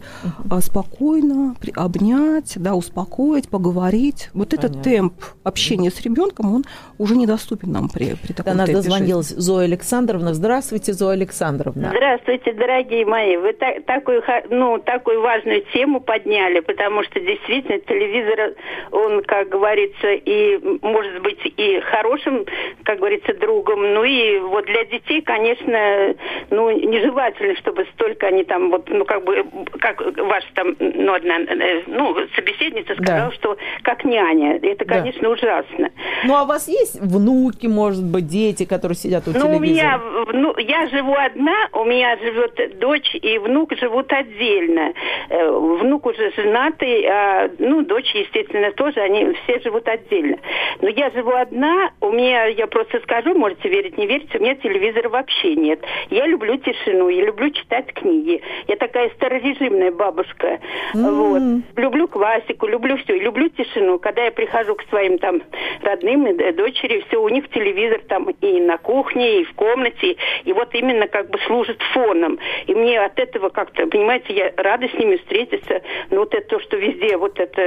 а, 0.49 0.59
спокойно 0.61 1.55
при- 1.59 1.73
обнять, 1.75 2.53
да, 2.57 2.75
успокоить, 2.75 3.49
поговорить. 3.49 4.29
Вот 4.33 4.53
этот 4.53 4.71
Понятно. 4.71 4.83
темп 4.83 5.13
общения 5.43 5.89
с 5.89 6.01
ребенком, 6.01 6.53
он 6.55 6.63
уже 6.97 7.15
недоступен 7.15 7.71
нам 7.71 7.89
при, 7.89 8.15
при 8.15 8.29
До 8.33 8.37
таком 8.43 8.57
нас 8.57 8.65
темпе 8.67 8.81
дозвонилась 8.81 9.29
Зоя 9.29 9.65
Александровна. 9.65 10.33
Здравствуйте, 10.33 10.93
Зоя 10.93 11.13
Александровна. 11.13 11.89
Здравствуйте, 11.95 12.53
дорогие 12.53 13.05
мои. 13.05 13.37
Вы 13.37 13.53
та- 13.53 13.79
такую, 13.85 14.21
ну, 14.49 14.79
такую 14.79 15.21
важную 15.21 15.63
тему 15.73 15.99
подняли, 16.01 16.59
потому 16.59 17.03
что 17.03 17.19
действительно 17.19 17.79
телевизор, 17.79 18.55
он, 18.91 19.23
как 19.23 19.49
говорится, 19.49 20.11
и 20.11 20.59
может 20.81 21.21
быть 21.21 21.39
и 21.57 21.79
хорошим, 21.81 22.45
как 22.83 22.99
говорится, 22.99 23.33
другом. 23.39 23.93
Ну 23.93 24.03
и 24.03 24.39
вот 24.39 24.65
для 24.65 24.85
детей, 24.85 25.21
конечно, 25.21 26.15
ну, 26.49 26.69
нежелательно, 26.71 27.55
чтобы 27.57 27.85
столько 27.93 28.27
они 28.27 28.43
там, 28.43 28.69
вот, 28.73 28.89
ну, 28.89 29.05
как 29.05 29.23
бы, 29.23 29.45
как 29.79 30.01
ваша 30.17 30.47
там, 30.55 30.75
ну, 30.79 31.13
одна, 31.13 31.35
э, 31.39 31.83
ну, 31.87 32.15
собеседница 32.35 32.93
сказала, 32.95 33.29
Да. 33.29 33.35
что 33.35 33.57
как 33.83 34.03
няня. 34.03 34.57
Это, 34.61 34.85
Да. 34.85 34.95
конечно, 34.99 35.29
ужасно. 35.29 35.89
Ну, 36.25 36.35
а 36.35 36.43
у 36.43 36.47
вас 36.47 36.67
есть 36.67 36.99
внуки, 36.99 37.67
может 37.67 38.03
быть, 38.03 38.27
дети, 38.27 38.65
которые 38.65 38.95
сидят 38.95 39.27
у 39.27 39.31
Ну, 39.31 39.39
телевизора? 39.39 39.57
у 39.57 39.59
меня, 39.61 40.01
ну, 40.33 40.57
я 40.57 40.87
живу 40.87 41.13
одна, 41.15 41.67
у 41.73 41.83
меня 41.85 42.17
живет 42.17 42.79
дочь 42.79 43.15
и 43.15 43.37
внук 43.37 43.73
живут 43.77 44.11
отдельно. 44.11 44.93
Э, 45.29 45.49
Внук 45.83 46.05
уже 46.05 46.31
женатый, 46.35 47.05
а, 47.07 47.49
ну, 47.59 47.83
дочь, 47.83 48.11
естественно, 48.15 48.71
тоже, 48.71 48.99
они 49.01 49.33
все 49.43 49.59
живут 49.59 49.87
отдельно. 49.87 50.37
Но 50.81 50.89
я 50.89 51.09
живу 51.11 51.31
одна, 51.31 51.91
у 52.01 52.11
меня, 52.11 52.45
я 52.45 52.67
просто 52.67 52.99
скажу, 53.01 53.33
можете 53.35 53.69
верить, 53.69 53.97
не 53.97 54.07
верить, 54.07 54.33
у 54.35 54.39
меня 54.39 54.55
телевизора 54.55 55.09
вообще 55.09 55.55
нет. 55.55 55.79
Я 56.09 56.25
люблю 56.27 56.57
тишину, 56.57 57.09
я 57.09 57.25
люблю 57.25 57.49
читать 57.51 57.93
книги. 57.93 58.41
Я 58.67 58.75
такая 58.77 59.09
старорежимная 59.11 59.91
бабушка. 59.91 60.59
Вот. 60.93 61.41
Люблю 61.75 62.07
классику, 62.07 62.67
люблю 62.67 62.97
все, 62.97 63.17
люблю 63.17 63.49
тишину. 63.49 63.99
Когда 63.99 64.23
я 64.25 64.31
прихожу 64.31 64.75
к 64.75 64.83
своим 64.89 65.17
там 65.17 65.41
родным 65.81 66.27
и 66.27 66.33
д- 66.33 66.51
дочери, 66.53 67.03
все, 67.07 67.21
у 67.21 67.29
них 67.29 67.49
телевизор 67.49 67.99
там 68.07 68.29
и 68.41 68.59
на 68.61 68.77
кухне, 68.77 69.41
и 69.41 69.43
в 69.45 69.53
комнате, 69.53 70.17
и 70.45 70.53
вот 70.53 70.73
именно 70.75 71.07
как 71.07 71.29
бы 71.29 71.39
служит 71.47 71.81
фоном. 71.93 72.39
И 72.67 72.73
мне 72.75 72.99
от 72.99 73.19
этого 73.19 73.49
как-то, 73.49 73.85
понимаете, 73.87 74.33
я 74.33 74.51
рада 74.57 74.87
с 74.87 74.93
ними 74.93 75.17
встретиться. 75.17 75.81
Но 76.09 76.19
вот 76.21 76.33
это 76.33 76.47
то, 76.47 76.59
что 76.61 76.77
везде, 76.77 77.17
вот 77.17 77.39
это, 77.39 77.61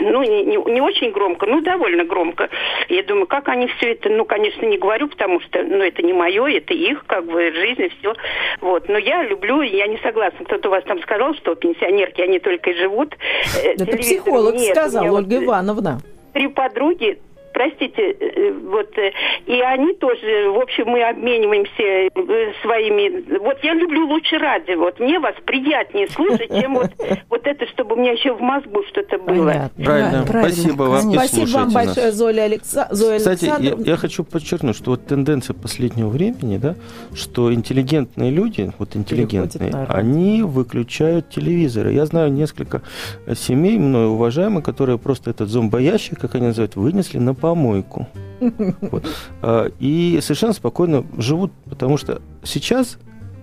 ну, 0.00 0.22
не, 0.22 0.44
не- 0.44 0.72
не 0.72 0.80
очень 0.80 1.10
громко, 1.10 1.46
ну, 1.46 1.60
довольно 1.60 2.04
громко. 2.04 2.48
Я 2.88 3.02
думаю, 3.02 3.26
как 3.26 3.48
они 3.48 3.66
все 3.66 3.92
это, 3.92 4.08
ну, 4.08 4.24
конечно, 4.24 4.64
не 4.66 4.78
говорю, 4.78 5.08
потому 5.08 5.40
что, 5.40 5.62
ну, 5.62 5.82
это 5.82 6.02
не 6.02 6.12
мое, 6.12 6.46
это 6.56 6.74
их, 6.74 7.04
как 7.06 7.24
бы, 7.26 7.52
жизнь 7.52 7.82
и 7.82 7.88
все. 7.98 8.14
Вот. 8.60 8.88
Но 8.88 8.98
я 8.98 9.22
люблю, 9.24 9.60
я 9.62 9.86
не 9.86 9.98
согласна. 9.98 10.37
Кто-то 10.44 10.68
у 10.68 10.70
вас 10.70 10.84
там 10.84 11.00
сказал, 11.02 11.34
что 11.34 11.54
пенсионерки, 11.54 12.20
они 12.20 12.38
только 12.38 12.70
и 12.70 12.74
живут. 12.74 13.14
э, 13.62 13.74
Это 13.74 13.96
психолог 13.96 14.58
сказал, 14.58 15.14
Ольга 15.14 15.36
э, 15.36 15.44
Ивановна. 15.44 16.00
три 16.32 16.48
подруги, 16.48 17.18
простите, 17.58 18.02
э, 18.12 18.52
вот, 18.70 18.96
э, 18.96 19.10
и 19.46 19.60
они 19.60 19.92
тоже, 19.94 20.48
в 20.50 20.60
общем, 20.60 20.86
мы 20.86 21.02
обмениваемся 21.02 21.82
э, 21.82 22.52
своими, 22.62 23.36
вот 23.40 23.58
я 23.64 23.74
люблю 23.74 24.06
лучше 24.06 24.38
радио, 24.38 24.78
вот 24.78 25.00
мне 25.00 25.18
вас 25.18 25.34
приятнее 25.44 26.06
слушать, 26.08 26.48
чем 26.48 26.74
вот, 26.74 26.90
вот 27.30 27.46
это, 27.46 27.66
чтобы 27.66 27.96
у 27.96 27.98
меня 27.98 28.12
еще 28.12 28.32
в 28.32 28.40
мозгу 28.40 28.84
что-то 28.90 29.18
было. 29.18 29.48
Понятно. 29.48 29.84
Правильно. 29.84 30.24
Правильно, 30.24 30.52
Спасибо 30.52 30.82
вам. 30.84 31.12
Спасибо 31.12 31.18
вам 31.18 31.26
слушайте 31.28 31.58
нас. 31.58 31.72
большое, 31.74 32.12
Зоя, 32.12 32.44
Алекса... 32.44 32.88
Зоя 32.92 33.18
Кстати, 33.18 33.44
я, 33.46 33.54
Александровна. 33.56 33.90
я 33.90 33.96
хочу 33.96 34.24
подчеркнуть, 34.24 34.76
что 34.76 34.90
вот 34.92 35.06
тенденция 35.06 35.54
последнего 35.54 36.08
времени, 36.08 36.58
да, 36.58 36.76
что 37.12 37.52
интеллигентные 37.52 38.30
люди, 38.30 38.70
вот 38.78 38.94
интеллигентные, 38.94 39.72
они 39.88 40.42
выключают 40.42 41.30
телевизоры. 41.30 41.92
Я 41.92 42.06
знаю 42.06 42.32
несколько 42.32 42.82
э, 43.26 43.34
семей, 43.34 43.78
мною 43.78 44.10
уважаемых, 44.10 44.64
которые 44.64 44.98
просто 44.98 45.30
этот 45.30 45.48
зомбоящик, 45.48 46.20
как 46.20 46.36
они 46.36 46.46
называют, 46.46 46.76
вынесли 46.76 47.18
на 47.18 47.34
помойку. 47.48 48.06
Вот. 48.40 49.04
А, 49.42 49.70
И 49.80 50.18
совершенно 50.22 50.52
спокойно 50.52 51.04
живут, 51.16 51.50
потому 51.68 51.96
что 51.96 52.20
сейчас 52.44 52.98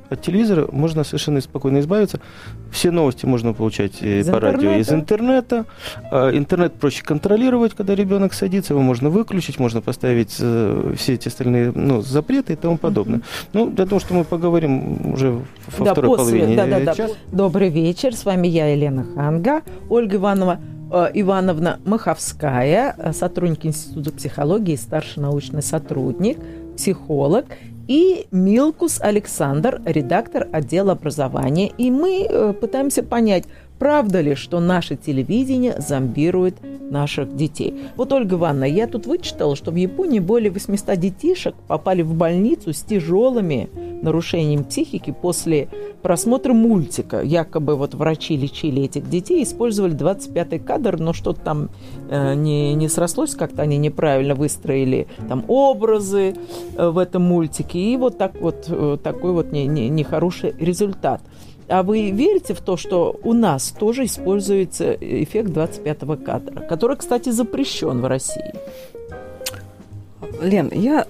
от 0.08 0.22
телевизора 0.22 0.68
можно 0.72 1.04
совершенно 1.04 1.42
спокойно 1.42 1.80
избавиться. 1.80 2.20
Все 2.72 2.92
новости 2.92 3.26
можно 3.26 3.54
получать 3.54 3.94
э, 4.02 4.20
Из 4.20 4.28
по 4.30 4.40
радио 4.40 4.74
из 4.74 4.92
интернета. 4.92 4.96
интернета. 5.58 5.66
А, 6.12 6.30
Интернет 6.38 6.74
проще 6.76 7.04
контролировать, 7.04 7.74
когда 7.74 7.96
ребенок 7.96 8.34
садится, 8.34 8.74
его 8.74 8.84
можно 8.84 9.10
выключить, 9.10 9.58
можно 9.60 9.82
поставить 9.82 10.38
э, 10.40 10.94
все 10.96 11.14
эти 11.16 11.28
остальные 11.28 11.72
ну, 11.76 12.02
запреты 12.02 12.54
и 12.54 12.56
тому 12.56 12.78
подобное. 12.78 13.22
Ну, 13.54 13.68
для 13.72 13.86
того, 13.88 14.00
что 14.00 14.14
мы 14.14 14.24
поговорим 14.24 15.14
уже 15.14 15.32
во 15.78 15.86
Да, 15.86 15.92
второй 15.94 16.18
после, 16.18 16.40
половине 16.40 16.56
да, 16.56 16.68
да, 16.68 16.80
э, 16.80 16.86
да. 16.86 16.94
часа. 16.96 17.14
Добрый 17.32 17.70
вечер, 17.70 18.16
с 18.16 18.26
вами 18.26 18.48
я, 18.48 18.68
Елена 18.68 19.06
Ханга, 19.16 19.64
Ольга 19.90 20.18
Иванова, 20.18 20.60
Ивановна 21.14 21.80
Маховская, 21.86 22.96
э, 22.98 23.14
сотрудник 23.14 23.66
Института 23.66 24.12
психологии, 24.12 24.76
старший 24.76 25.24
научный 25.24 25.62
сотрудник, 25.62 26.38
психолог, 26.78 27.46
и 27.88 28.28
Милкус 28.32 29.00
Александр, 29.00 29.82
редактор 29.86 30.48
отдела 30.52 30.94
образования. 30.94 31.72
И 31.78 31.92
мы 31.92 32.26
э, 32.28 32.54
пытаемся 32.54 33.04
понять, 33.04 33.46
правда 33.80 34.22
ли, 34.22 34.36
что 34.36 34.60
наше 34.60 34.96
телевидение 34.96 35.76
зомбирует 35.80 36.56
наших 36.90 37.36
детей. 37.36 37.74
Вот, 37.96 38.12
Ольга 38.14 38.36
Ивановна, 38.36 38.66
я 38.66 38.88
тут 38.88 39.06
вычитала, 39.06 39.56
что 39.56 39.72
в 39.72 39.76
Японии 39.76 40.20
более 40.20 40.52
800 40.52 40.98
детишек 41.00 41.56
попали 41.68 42.02
в 42.02 42.14
больницу 42.14 42.74
с 42.74 42.82
тяжелыми 42.82 43.70
нарушениями 44.02 44.64
психики 44.64 45.12
после 45.20 45.68
просмотра 46.02 46.54
мультика. 46.54 47.22
Якобы 47.22 47.76
вот 47.76 47.96
врачи 47.96 48.38
лечили 48.38 48.84
этих 48.84 49.10
детей, 49.10 49.44
использовали 49.44 49.96
25-й 49.96 50.60
кадр, 50.60 51.00
но 51.00 51.14
что-то 51.14 51.42
там 51.42 51.70
э, 52.10 52.36
не, 52.36 52.76
не 52.76 52.88
срослось, 52.88 53.36
как-то 53.36 53.64
они 53.64 53.78
неправильно 53.78 54.36
выстроили 54.36 55.08
там 55.28 55.44
образы 55.48 56.36
э, 56.78 56.90
в 56.90 57.00
этом 57.00 57.24
мультике, 57.24 57.80
и 57.80 57.98
вот 57.98 58.18
так 58.18 58.40
вот 58.40 58.66
э, 58.68 58.98
такой 59.04 59.32
вот 59.32 59.52
не- 59.52 59.66
не- 59.66 59.90
нехороший 59.90 60.54
результат. 60.60 61.22
А 61.68 61.84
вы 61.84 62.12
верите 62.12 62.54
в 62.54 62.62
то, 62.62 62.78
что 62.78 63.20
у 63.24 63.34
нас 63.34 63.72
тоже 63.72 64.06
используется 64.06 64.94
эффект 64.94 65.50
25-го 65.50 66.18
кадра, 66.18 66.62
который, 66.62 66.98
кстати, 66.98 67.30
запрещен 67.30 68.02
в 68.02 68.06
России? 68.06 68.54
Лен, 70.42 70.70
я 70.74 71.08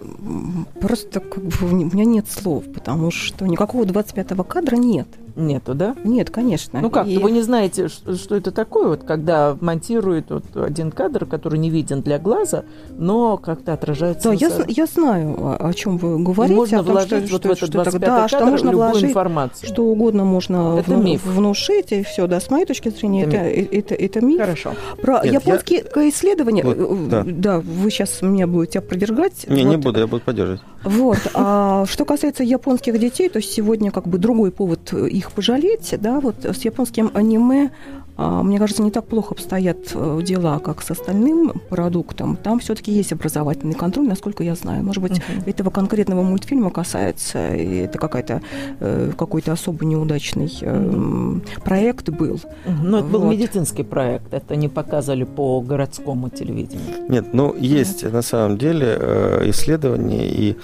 просто 0.79 1.19
как 1.19 1.43
бы 1.43 1.67
у 1.67 1.75
меня 1.75 2.05
нет 2.05 2.29
слов, 2.29 2.63
потому 2.73 3.11
что 3.11 3.45
никакого 3.47 3.83
25-го 3.83 4.43
кадра 4.43 4.75
нет. 4.75 5.07
Нету, 5.35 5.73
да? 5.73 5.95
Нет, 6.03 6.29
конечно. 6.29 6.79
Ну 6.81 6.89
как, 6.89 7.07
И- 7.07 7.17
вы 7.17 7.31
не 7.31 7.41
знаете, 7.41 7.89
что, 7.89 8.15
что 8.15 8.35
это 8.35 8.51
такое, 8.51 8.87
вот 8.87 9.03
когда 9.03 9.57
монтируют 9.59 10.29
вот 10.29 10.45
один 10.55 10.91
кадр, 10.91 11.25
который 11.25 11.59
не 11.59 11.69
виден 11.69 12.01
для 12.01 12.19
глаза, 12.19 12.63
но 12.97 13.35
как-то 13.37 13.73
отражается 13.73 14.29
Да, 14.29 14.35
я, 14.35 14.49
я 14.67 14.85
знаю, 14.85 15.35
о, 15.59 15.73
чем 15.73 15.97
вы 15.97 16.19
И 16.19 16.23
говорите. 16.23 16.55
можно 16.55 16.79
о 16.79 16.83
том, 16.83 16.91
вложить 16.93 17.09
что, 17.09 17.17
вот 17.19 17.27
что- 17.27 17.47
в 17.49 17.51
этот 17.51 17.57
что 17.57 17.67
так- 17.67 17.83
25 17.83 18.01
да, 18.09 18.27
что 18.29 18.37
кадр 18.39 18.51
можно 18.51 18.69
любую 18.71 18.87
вложить 18.89 19.09
информацию. 19.09 19.67
что 19.69 19.83
угодно 19.85 20.23
можно 20.23 20.77
Это 20.79 20.91
вну- 20.91 21.03
миф. 21.03 21.25
внушить, 21.25 21.91
и 21.91 22.03
все, 22.03 22.27
да, 22.27 22.39
с 22.39 22.49
моей 22.49 22.65
точки 22.65 22.89
зрения, 22.89 23.23
Это 23.25 23.35
это, 23.37 23.75
это, 23.75 23.95
это, 23.95 24.21
миф. 24.25 24.39
Хорошо. 24.39 24.73
Про 25.01 25.21
Нет, 25.23 25.33
японские 25.33 25.81
исследования, 26.09 26.63
Вот, 26.63 26.77
э, 26.79 26.95
да. 27.09 27.23
да. 27.25 27.59
вы 27.59 27.91
сейчас 27.91 28.21
меня 28.21 28.47
будете 28.47 28.79
опровергать. 28.79 29.45
Не, 29.49 29.63
не 29.65 29.75
Вот. 29.75 29.83
буду, 29.85 29.99
я 29.99 30.07
буду 30.07 30.23
поддерживать. 30.23 30.61
Вот. 30.85 31.17
А 31.33 31.85
что 31.87 32.05
касается 32.05 32.43
японских 32.43 32.99
детей, 32.99 33.27
то 33.27 33.41
сегодня 33.41 33.91
как 33.91 34.07
бы 34.07 34.17
другой 34.17 34.51
повод 34.51 34.93
их 34.93 35.24
пожалеть, 35.31 35.93
да, 35.99 36.19
вот 36.19 36.45
с 36.45 36.65
японским 36.65 37.11
аниме 37.13 37.71
мне 38.17 38.59
кажется, 38.59 38.81
не 38.81 38.91
так 38.91 39.07
плохо 39.07 39.33
обстоят 39.33 39.91
э, 39.93 40.21
дела, 40.23 40.59
как 40.59 40.81
с 40.81 40.91
остальным 40.91 41.51
продуктом. 41.69 42.37
Там 42.37 42.59
все-таки 42.59 42.91
есть 42.91 43.11
образовательный 43.11 43.73
контроль, 43.73 44.07
насколько 44.07 44.43
я 44.43 44.55
знаю. 44.55 44.83
Может 44.83 45.03
быть, 45.03 45.19
uh-huh. 45.19 45.49
этого 45.49 45.69
конкретного 45.69 46.21
мультфильма 46.21 46.69
касается, 46.69 47.53
и 47.53 47.77
это 47.79 47.97
какая-то, 47.97 48.41
э, 48.79 49.11
какой-то 49.17 49.51
особо 49.51 49.83
неудачный 49.83 50.45
uh-huh. 50.45 51.41
проект 51.63 52.09
был. 52.09 52.35
Uh-huh. 52.35 52.73
Ну, 52.83 52.97
это 52.97 53.07
вот. 53.07 53.21
был 53.21 53.31
медицинский 53.31 53.83
проект, 53.83 54.33
это 54.33 54.55
не 54.55 54.69
показывали 54.69 55.25
по 55.25 55.59
городскому 55.59 56.29
телевидению. 56.29 57.09
Нет, 57.09 57.33
ну, 57.33 57.53
есть 57.53 58.03
uh-huh. 58.03 58.13
на 58.13 58.21
самом 58.21 58.57
деле 58.57 58.97
исследования, 59.45 60.29
и 60.29 60.55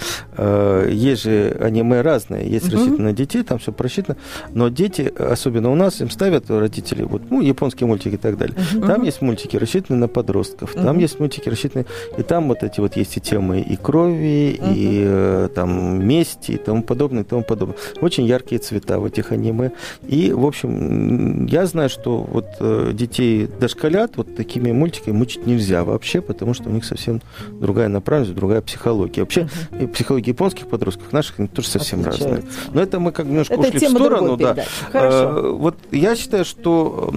есть 0.89 1.23
же 1.23 1.57
аниме 1.59 2.01
разные, 2.01 2.49
есть 2.49 2.67
uh-huh. 2.67 2.75
рассчитано 2.75 3.03
на 3.09 3.13
детей, 3.13 3.43
там 3.43 3.59
все 3.59 3.73
просчитано, 3.73 4.17
но 4.53 4.69
дети, 4.69 5.11
особенно 5.17 5.69
у 5.69 5.75
нас, 5.75 5.99
им 5.99 6.09
ставят 6.09 6.49
родители, 6.49 7.03
вот, 7.03 7.23
ну, 7.29 7.40
японские 7.41 7.87
мультики 7.87 8.15
и 8.15 8.17
так 8.17 8.37
далее. 8.37 8.55
Там 8.85 9.03
есть 9.03 9.21
мультики, 9.21 9.57
рассчитанные 9.57 10.01
на 10.01 10.07
подростков, 10.07 10.73
там 10.73 10.99
есть 10.99 11.19
мультики, 11.19 11.49
рассчитанные, 11.49 11.85
и 12.17 12.23
там 12.23 12.47
вот 12.47 12.63
эти 12.63 12.79
вот 12.79 12.95
есть 12.95 13.17
и 13.17 13.21
темы 13.21 13.61
и 13.61 13.75
крови, 13.75 14.59
и 14.75 15.03
э, 15.05 15.49
там 15.53 16.05
мести, 16.05 16.53
и 16.53 16.57
тому 16.57 16.83
подобное, 16.83 17.23
и 17.23 17.25
тому 17.25 17.43
подобное. 17.43 17.77
Очень 18.01 18.25
яркие 18.25 18.59
цвета 18.59 18.99
в 18.99 19.05
этих 19.05 19.31
аниме. 19.31 19.71
И, 20.07 20.31
в 20.33 20.45
общем, 20.45 21.45
я 21.45 21.65
знаю, 21.65 21.89
что 21.89 22.17
вот 22.17 22.45
э, 22.59 22.91
детей 22.93 23.47
дошколят 23.59 24.17
вот 24.17 24.35
такими 24.35 24.71
мультиками 24.71 25.13
мучить 25.15 25.45
нельзя 25.45 25.83
вообще, 25.83 26.21
потому 26.21 26.53
что 26.53 26.69
у 26.69 26.71
них 26.71 26.85
совсем 26.85 27.21
другая 27.49 27.87
направленность, 27.87 28.35
другая 28.35 28.61
психология. 28.61 29.21
Вообще, 29.21 29.47
психология 29.93 30.31
японских 30.31 30.67
подростков, 30.67 31.11
наших, 31.13 31.39
они 31.39 31.47
тоже 31.47 31.67
совсем 31.67 32.03
разные. 32.03 32.43
Но 32.73 32.81
это 32.81 32.99
мы 32.99 33.11
как 33.11 33.25
немножко 33.25 33.53
это 33.53 33.67
ушли 33.67 33.87
в 33.87 33.89
сторону. 33.89 34.37
Да. 34.37 34.55
Хорошо. 34.91 35.57
Вот 35.57 35.75
я 35.91 36.15
считаю, 36.15 36.45
что 36.45 37.11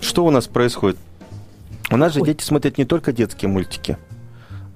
что 0.00 0.24
у 0.24 0.30
нас 0.30 0.46
происходит? 0.46 0.96
У 1.90 1.96
нас 1.96 2.14
же 2.14 2.20
Ой. 2.20 2.26
дети 2.26 2.44
смотрят 2.44 2.78
не 2.78 2.84
только 2.84 3.12
детские 3.12 3.48
мультики. 3.48 3.98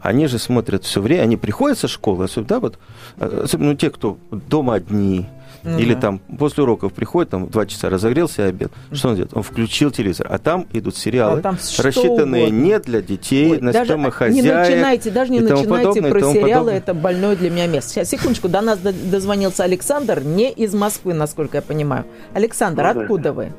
Они 0.01 0.27
же 0.27 0.39
смотрят 0.39 0.85
все 0.85 1.01
время, 1.01 1.23
они 1.23 1.37
приходят 1.37 1.79
со 1.79 1.89
школы, 1.89 2.25
особенно, 2.25 2.49
да, 2.49 2.61
вот, 2.61 2.79
э, 3.19 3.41
особенно 3.45 3.71
ну, 3.71 3.77
те, 3.77 3.91
кто 3.91 4.19
дома 4.31 4.75
одни, 4.75 5.27
mm 5.65 5.81
Или 5.81 5.95
там 5.95 6.19
после 6.39 6.63
уроков 6.63 6.93
приходит, 6.93 7.31
там 7.31 7.49
два 7.49 7.67
часа 7.67 7.89
разогрелся 7.89 8.45
обед. 8.45 8.71
Что 8.93 9.09
он 9.09 9.15
делает? 9.17 9.35
Он 9.35 9.43
включил 9.43 9.91
телевизор, 9.91 10.27
а 10.31 10.39
там 10.39 10.67
идут 10.73 10.97
сериалы, 10.97 11.39
а 11.39 11.43
там 11.43 11.59
рассчитанные 11.79 12.45
угодно. 12.45 12.63
не 12.63 12.79
для 12.81 13.03
детей, 13.03 13.53
Ой, 13.53 13.61
на 13.61 13.73
даже, 13.73 14.11
хозяев. 14.11 14.45
Не 14.45 14.51
начинайте, 14.51 15.11
даже 15.11 15.33
не 15.33 15.41
начинайте 15.41 16.03
про 16.03 16.21
сериалы, 16.21 16.43
подобное. 16.43 16.77
это 16.77 16.95
больное 16.95 17.37
для 17.37 17.51
меня 17.51 17.67
место. 17.67 17.91
Сейчас, 17.91 18.11
секундочку, 18.11 18.49
до 18.49 18.61
нас 18.61 18.79
дозвонился 18.79 19.65
Александр, 19.65 20.23
не 20.23 20.51
из 20.51 20.75
Москвы, 20.75 21.15
насколько 21.15 21.59
я 21.59 21.63
понимаю. 21.63 22.05
Александр, 22.35 22.93
ну, 22.95 23.01
откуда 23.01 23.33
вы? 23.33 23.53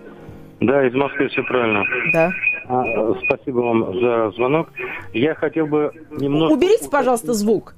Да, 0.61 0.85
из 0.87 0.93
Москвы 0.93 1.27
все 1.27 1.43
правильно. 1.43 1.83
Да. 2.13 2.31
А, 2.67 2.83
спасибо 3.25 3.59
вам 3.59 3.99
за 3.99 4.31
звонок. 4.31 4.69
Я 5.13 5.35
хотел 5.35 5.67
бы 5.67 5.91
немного... 6.11 6.51
Уберите, 6.53 6.89
пожалуйста, 6.89 7.33
звук. 7.33 7.75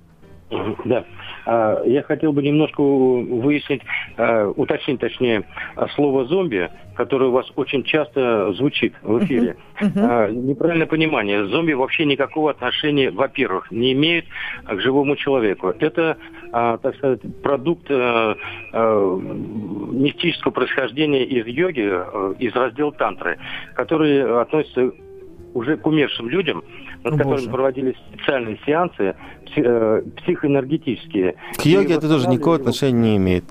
Да. 0.86 1.04
А, 1.46 1.84
я 1.86 2.04
хотел 2.04 2.32
бы 2.32 2.42
немножко 2.42 2.82
выяснить, 2.82 3.82
а, 4.18 4.48
уточнить, 4.50 5.00
точнее, 5.00 5.44
слово 5.96 6.26
«зомби», 6.26 6.70
которое 6.96 7.26
у 7.30 7.32
вас 7.32 7.46
очень 7.56 7.84
часто 7.84 8.54
звучит 8.54 8.94
в 9.04 9.20
эфире. 9.24 9.58
Uh-huh. 9.80 9.94
Uh-huh. 9.94 10.32
Неправильное 10.32 10.88
понимание. 10.88 11.46
Зомби 11.48 11.74
вообще 11.74 12.06
никакого 12.06 12.50
отношения, 12.50 13.12
во-первых, 13.12 13.72
не 13.72 13.94
имеют 13.94 14.26
к 14.66 14.80
живому 14.80 15.16
человеку. 15.16 15.68
Это, 15.80 16.18
так 16.52 16.96
сказать, 16.96 17.22
продукт 17.44 17.88
мистического 19.98 20.52
происхождения 20.52 21.26
из 21.26 21.46
йоги, 21.48 21.82
из 22.40 22.54
раздела 22.56 22.92
тантры, 22.92 23.38
который 23.76 24.42
относится 24.42 24.92
уже 25.54 25.78
к 25.78 25.86
умершим 25.88 26.30
людям, 26.30 26.64
над 27.04 27.16
О, 27.16 27.18
которыми 27.18 27.52
проводились 27.52 27.96
специальные 28.14 28.60
сеансы 28.66 29.16
э, 29.56 30.02
психоэнергетические. 30.18 31.36
К 31.58 31.66
йоге 31.66 31.96
это 31.96 32.08
тоже 32.08 32.28
никакого 32.28 32.58
отношения 32.58 33.12
не 33.12 33.18
имеет 33.18 33.44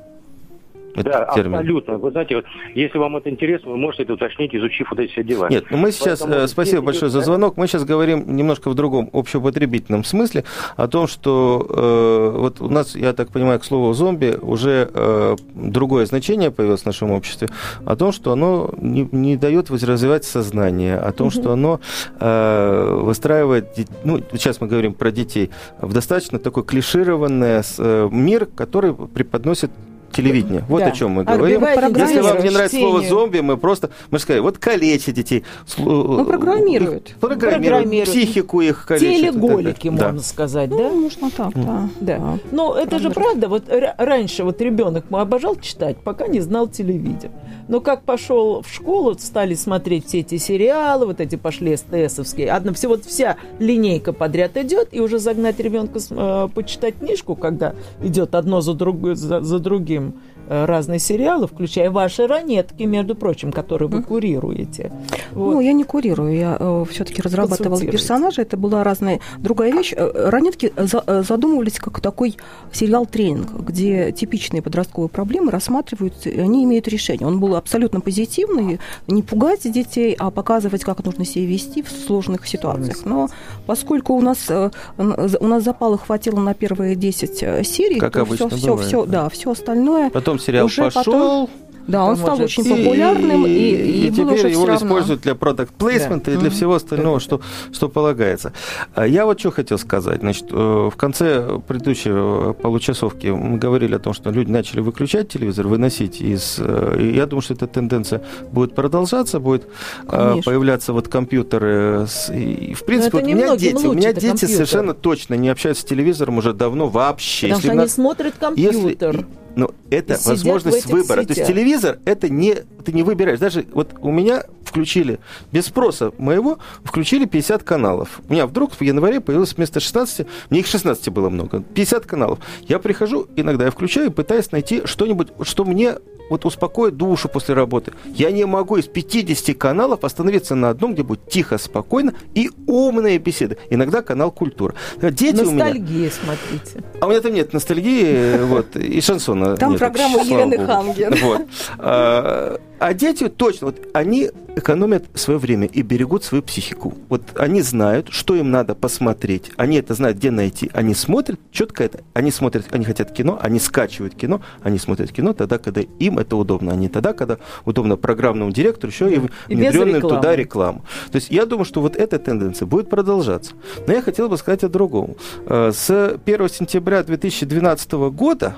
да, 1.03 1.31
термин. 1.35 1.55
абсолютно. 1.55 1.99
Вы 1.99 2.11
знаете, 2.11 2.37
вот, 2.37 2.45
если 2.75 2.99
вам 2.99 3.17
это 3.17 3.31
интересно, 3.31 3.71
вы 3.71 3.77
можете 3.77 4.05
это 4.05 4.15
уточнить, 4.15 4.55
изучив 4.55 4.91
вот 4.91 5.01
эти 5.01 5.13
все 5.13 5.23
дела. 5.23 5.49
Нет, 5.49 5.65
ну 5.71 5.77
мы 5.77 5.93
сейчас, 5.93 6.21
Поэтому 6.21 6.45
э, 6.45 6.49
спасибо 6.49 6.83
большое 6.83 7.11
за 7.11 7.21
звонок, 7.21 7.57
мы 7.57 7.67
сейчас 7.67 7.85
говорим 7.85 8.37
немножко 8.37 8.71
в 8.71 8.75
другом 8.75 9.11
общеупотребительном 9.13 10.05
смысле 10.05 10.45
о 10.77 10.89
том, 10.89 11.07
что 11.07 11.67
э, 11.69 12.39
вот 12.39 12.61
у 12.61 12.69
нас, 12.69 12.95
я 12.95 13.13
так 13.13 13.31
понимаю, 13.31 13.61
к 13.61 13.65
слову 13.65 13.93
зомби 13.93 14.37
уже 14.41 14.91
э, 14.93 15.37
другое 15.55 16.07
значение 16.07 16.51
появилось 16.51 16.83
в 16.83 16.87
нашем 16.87 17.11
обществе, 17.11 17.49
о 17.85 17.97
том, 17.97 18.13
что 18.13 18.33
оно 18.33 18.71
не, 18.79 19.09
не 19.13 19.37
дает 19.37 19.71
развивать 19.71 20.25
сознание, 20.25 20.97
о 20.97 21.13
том, 21.13 21.31
что 21.31 21.53
оно 21.53 21.81
э, 22.21 23.01
выстраивает, 23.03 23.67
ну, 24.05 24.21
сейчас 24.33 24.61
мы 24.61 24.67
говорим 24.67 24.95
про 24.95 25.11
детей, 25.11 25.51
в 25.81 25.93
достаточно 25.93 26.39
такой 26.39 26.65
клишированный 26.65 27.63
э, 27.79 28.09
мир, 28.11 28.47
который 28.47 28.95
преподносит 28.95 29.71
телевидения. 30.17 30.65
Вот 30.69 30.81
да. 30.81 30.87
о 30.87 30.91
чем 30.91 31.13
мы 31.13 31.25
говорим. 31.25 31.63
Если 31.63 32.21
вам 32.21 32.43
не 32.43 32.51
нравится 32.51 32.79
слово 32.79 33.03
зомби, 33.03 33.41
мы 33.41 33.57
просто, 33.57 33.91
мы 34.11 34.19
же 34.19 34.23
сказали, 34.23 34.41
вот 34.41 34.59
калечат 34.59 35.15
детей. 35.15 35.45
Ну, 35.79 36.25
программируют. 36.25 37.15
Программируют. 37.21 37.67
программируют. 37.67 38.09
Психику 38.11 38.61
их 38.61 38.87
калечат. 38.87 39.09
Телеголики, 39.09 39.89
можно 39.89 40.21
сказать, 40.21 40.71
да? 40.71 40.77
Ну, 40.77 41.03
можно 41.03 41.31
так, 41.31 41.53
да. 41.55 41.89
да. 42.01 42.19
да. 42.19 42.39
Но 42.51 42.77
это 42.77 42.99
же 42.99 43.11
правда, 43.11 43.49
вот 43.49 43.65
раньше 43.99 44.45
вот 44.45 44.61
ребенок 44.61 45.07
мы 45.11 45.21
обожал 45.21 45.57
читать, 45.57 45.97
пока 45.99 46.27
не 46.27 46.41
знал 46.41 46.69
телевидение. 46.69 47.31
Но 47.69 47.81
как 47.81 48.03
пошел 48.03 48.63
в 48.63 48.73
школу, 48.73 49.17
стали 49.19 49.55
смотреть 49.55 50.07
все 50.07 50.21
эти 50.21 50.37
сериалы, 50.39 51.07
вот 51.07 51.21
эти 51.21 51.37
пошли 51.37 51.77
СТСовские. 51.77 52.53
Одна, 52.53 52.73
все, 52.73 52.89
вот 52.89 53.05
вся 53.05 53.37
линейка 53.59 54.13
подряд 54.13 54.57
идет, 54.57 54.89
и 54.93 55.01
уже 55.01 55.19
загнать 55.19 55.59
ребенка 55.59 55.99
э, 56.11 56.49
почитать 56.55 56.97
книжку, 56.99 57.35
когда 57.35 57.75
идет 58.03 58.35
одно 58.35 58.61
за, 58.61 58.75
друг, 58.75 59.17
за, 59.17 59.41
за 59.41 59.59
другим, 59.59 60.06
Э, 60.07 60.36
разные 60.49 60.99
сериалы, 60.99 61.47
включая 61.47 61.91
ваши 61.91 62.27
ранетки, 62.27 62.83
между 62.85 63.15
прочим, 63.15 63.53
которые 63.53 63.89
вы 63.89 64.03
курируете. 64.03 64.93
Вот. 65.33 65.55
Ну, 65.55 65.61
я 65.61 65.73
не 65.73 65.85
курирую, 65.85 66.35
я 66.35 66.57
э, 66.59 66.85
все-таки 66.91 67.23
разрабатывала 67.23 67.81
персонажа, 67.81 68.43
это 68.43 68.57
была 68.57 68.85
разная 68.85 69.21
другая 69.39 69.73
вещь. 69.73 69.93
Э, 69.97 70.29
ранетки 70.31 70.73
за, 70.77 71.03
э, 71.07 71.23
задумывались 71.27 71.79
как 71.79 72.01
такой 72.01 72.37
сериал-тренинг, 72.73 73.53
где 73.53 74.13
типичные 74.13 74.63
подростковые 74.63 75.09
проблемы 75.09 75.51
рассматриваются, 75.51 76.29
и 76.31 76.39
они 76.39 76.65
имеют 76.65 76.89
решение. 76.89 77.27
Он 77.27 77.41
был 77.41 77.57
абсолютно 77.57 78.01
позитивный, 78.01 78.79
не 79.07 79.23
пугать 79.23 79.71
детей, 79.71 80.15
а 80.19 80.31
показывать, 80.31 80.85
как 80.85 81.05
нужно 81.05 81.25
себя 81.25 81.47
вести 81.47 81.83
в 81.83 81.91
сложных 81.91 82.47
ситуациях. 82.47 83.05
Но 83.05 83.29
поскольку 83.67 84.15
у 84.15 84.21
нас, 84.21 84.51
у 84.99 85.47
нас 85.47 85.63
запала 85.63 85.99
хватило 85.99 86.41
на 86.41 86.55
первые 86.55 86.95
10 86.95 87.67
серий, 87.67 87.99
как 87.99 88.15
то 88.15 88.25
все, 88.49 88.77
все, 88.77 89.05
да. 89.05 89.25
да, 89.25 89.29
все 89.29 89.51
остальное 89.51 90.11
Потом 90.11 90.36
потом 90.37 90.47
сериал 90.47 90.67
уже 90.67 90.83
пошел. 90.83 91.03
Потом... 91.05 91.51
Да, 91.87 92.05
он 92.05 92.17
стал 92.17 92.41
очень 92.41 92.65
популярным, 92.65 93.47
и, 93.47 93.49
и, 93.49 94.09
и 94.09 94.11
теперь 94.11 94.49
его 94.49 94.75
используют 94.75 95.23
для 95.23 95.35
продукт 95.35 95.73
плейсмента 95.75 96.33
да. 96.33 96.37
и 96.37 96.41
для 96.41 96.51
всего 96.51 96.75
остального, 96.75 97.21
что, 97.21 97.41
что 97.73 97.89
полагается. 97.89 98.53
А 98.95 99.07
я 99.07 99.25
вот 99.25 99.39
что 99.39 99.53
хотел 99.53 99.79
сказать. 99.79 100.21
Значит, 100.21 100.47
э, 100.51 100.55
в 100.93 100.97
конце 100.97 101.61
предыдущей 101.67 102.11
э, 102.13 102.55
получасовки 102.61 103.29
мы 103.29 103.59
говорили 103.59 103.95
о 103.95 103.99
том, 104.01 104.15
что 104.15 104.31
люди 104.31 104.51
начали 104.51 104.81
выключать 104.81 105.29
телевизор, 105.29 105.69
выносить 105.69 106.21
из... 106.21 106.57
Э, 106.59 106.97
и 106.99 107.15
я 107.15 107.27
думаю, 107.27 107.43
что 107.43 107.55
эта 107.55 107.69
тенденция 107.69 108.21
будет 108.51 108.75
продолжаться, 108.75 109.39
будет 109.39 109.69
Конечно. 110.09 110.43
появляться 110.43 110.93
вот 110.93 111.07
компьютеры. 111.07 112.07
С, 112.09 112.33
и, 112.35 112.75
в 112.75 112.85
принципе, 112.85 113.19
вот 113.19 113.23
у 113.23 113.27
меня 113.29 113.57
дети, 113.57 113.87
у 113.87 113.93
меня 113.93 114.13
дети 114.13 114.27
компьютер. 114.27 114.57
совершенно 114.57 114.93
точно 114.93 115.35
не 115.35 115.51
общаются 115.51 115.85
с 115.85 115.87
телевизором 115.87 116.39
уже 116.39 116.53
давно 116.53 116.89
вообще. 116.89 117.47
Потому 117.47 117.63
что 117.63 117.73
они 117.73 117.89
смотрят 117.89 118.35
компьютер. 118.41 118.75
Если, 118.75 119.27
но 119.57 119.71
это 119.91 120.19
возможность 120.25 120.87
выбора. 120.87 121.23
Сетях. 121.23 121.35
То 121.35 121.41
есть 121.41 121.53
телевизор 121.53 121.99
это 122.05 122.29
не 122.29 122.55
ты 122.85 122.93
не 122.93 123.03
выбираешь. 123.03 123.41
Даже 123.41 123.67
вот 123.73 123.95
у 124.01 124.13
меня 124.13 124.45
включили 124.65 125.19
без 125.51 125.67
спроса 125.67 126.13
моего 126.19 126.59
включили 126.85 127.25
50 127.25 127.63
каналов. 127.63 128.21
У 128.29 128.33
меня 128.33 128.47
вдруг 128.47 128.73
в 128.75 128.81
январе 128.83 129.21
появилось 129.21 129.57
вместо 129.57 129.81
16, 129.81 130.27
мне 130.51 130.61
их 130.61 130.67
16 130.67 131.09
было 131.09 131.31
много, 131.31 131.63
50 131.75 132.07
каналов. 132.07 132.39
Я 132.69 132.79
прихожу, 132.79 133.27
иногда 133.35 133.65
я 133.65 133.71
включаю, 133.71 134.13
пытаюсь 134.13 134.53
найти 134.53 134.83
что-нибудь, 134.85 135.29
что 135.43 135.65
мне 135.65 135.97
вот 136.29 136.45
успокоит 136.45 136.97
душу 136.97 137.29
после 137.29 137.55
работы. 137.55 137.93
Я 138.07 138.31
не 138.31 138.45
могу 138.45 138.77
из 138.77 138.87
50 138.87 139.57
каналов 139.57 140.05
остановиться 140.05 140.55
на 140.55 140.71
одном, 140.71 140.95
где 140.95 141.03
будет 141.03 141.29
тихо, 141.29 141.59
спокойно 141.59 142.15
и 142.35 142.51
умные 142.67 143.19
беседы. 143.19 143.59
Иногда 143.71 144.03
канал 144.03 144.31
культура. 144.31 144.75
Дети 145.01 145.37
Ностальгия, 145.37 145.97
у 145.97 145.99
меня... 145.99 146.11
смотрите. 146.11 146.85
А 147.01 147.07
у 147.07 147.11
меня 147.11 147.21
там 147.21 147.35
нет 147.35 147.53
ностальгии, 147.53 148.39
вот, 148.45 148.77
и 148.77 149.01
шансона 149.01 149.57
Там 149.57 149.73
нет, 149.73 149.79
программа 149.79 150.23
Елены 150.23 150.65
Хангер. 150.65 151.17
Вот. 151.23 151.43
А, 151.79 152.59
А 152.79 152.93
дети 152.95 153.29
точно, 153.29 153.69
вот 153.69 153.89
они 153.95 154.31
экономят 154.55 155.05
свое 155.15 155.39
время 155.39 155.67
и 155.67 155.83
берегут 155.83 156.25
свою 156.25 156.43
психику. 156.43 156.95
Вот 157.09 157.23
они 157.37 157.63
знают, 157.63 158.09
что 158.11 158.35
им 158.35 158.51
надо 158.51 158.75
посмотреть. 158.75 159.51
Они 159.57 159.77
это 159.79 159.95
знают, 159.95 160.19
где 160.19 160.31
найти. 160.31 160.71
Они 160.73 160.95
смотрят 160.95 161.39
четко 161.51 161.85
это. 161.85 162.01
Они 162.15 162.31
смотрят, 162.31 162.67
они 162.71 162.85
хотят 162.85 163.13
кино, 163.13 163.39
они 163.41 163.59
скачивают 163.59 164.15
кино, 164.15 164.41
они 164.63 164.79
смотрят 164.79 165.13
кино 165.13 165.33
тогда, 165.33 165.59
когда 165.59 165.81
им 165.81 166.19
это 166.19 166.37
удобно, 166.37 166.73
а 166.73 166.77
не 166.77 166.89
тогда, 166.89 167.13
когда 167.13 167.39
удобно 167.65 167.97
программному 167.97 168.51
директору 168.51 168.91
еще 168.91 169.13
и, 169.13 169.21
И 169.49 169.55
внедренную 169.55 170.01
туда 170.01 170.37
рекламу. 170.37 170.85
То 171.11 171.17
есть 171.17 171.31
я 171.31 171.47
думаю, 171.47 171.65
что 171.65 171.81
вот 171.81 171.97
эта 171.97 172.19
тенденция 172.19 172.67
будет 172.67 172.91
продолжаться. 172.91 173.53
Но 173.87 173.93
я 173.93 174.03
хотел 174.03 174.29
бы 174.29 174.37
сказать 174.37 174.65
о 174.65 174.69
другом. 174.69 175.17
Э, 175.47 175.71
С 175.73 176.19
1 176.25 176.49
сентября 176.49 177.03
2012 177.03 177.93
года 178.11 178.55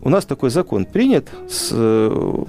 у 0.00 0.08
нас 0.10 0.24
такой 0.24 0.50
закон 0.50 0.84
принят 0.84 1.28
с 1.48 1.70
э, 1.72 2.44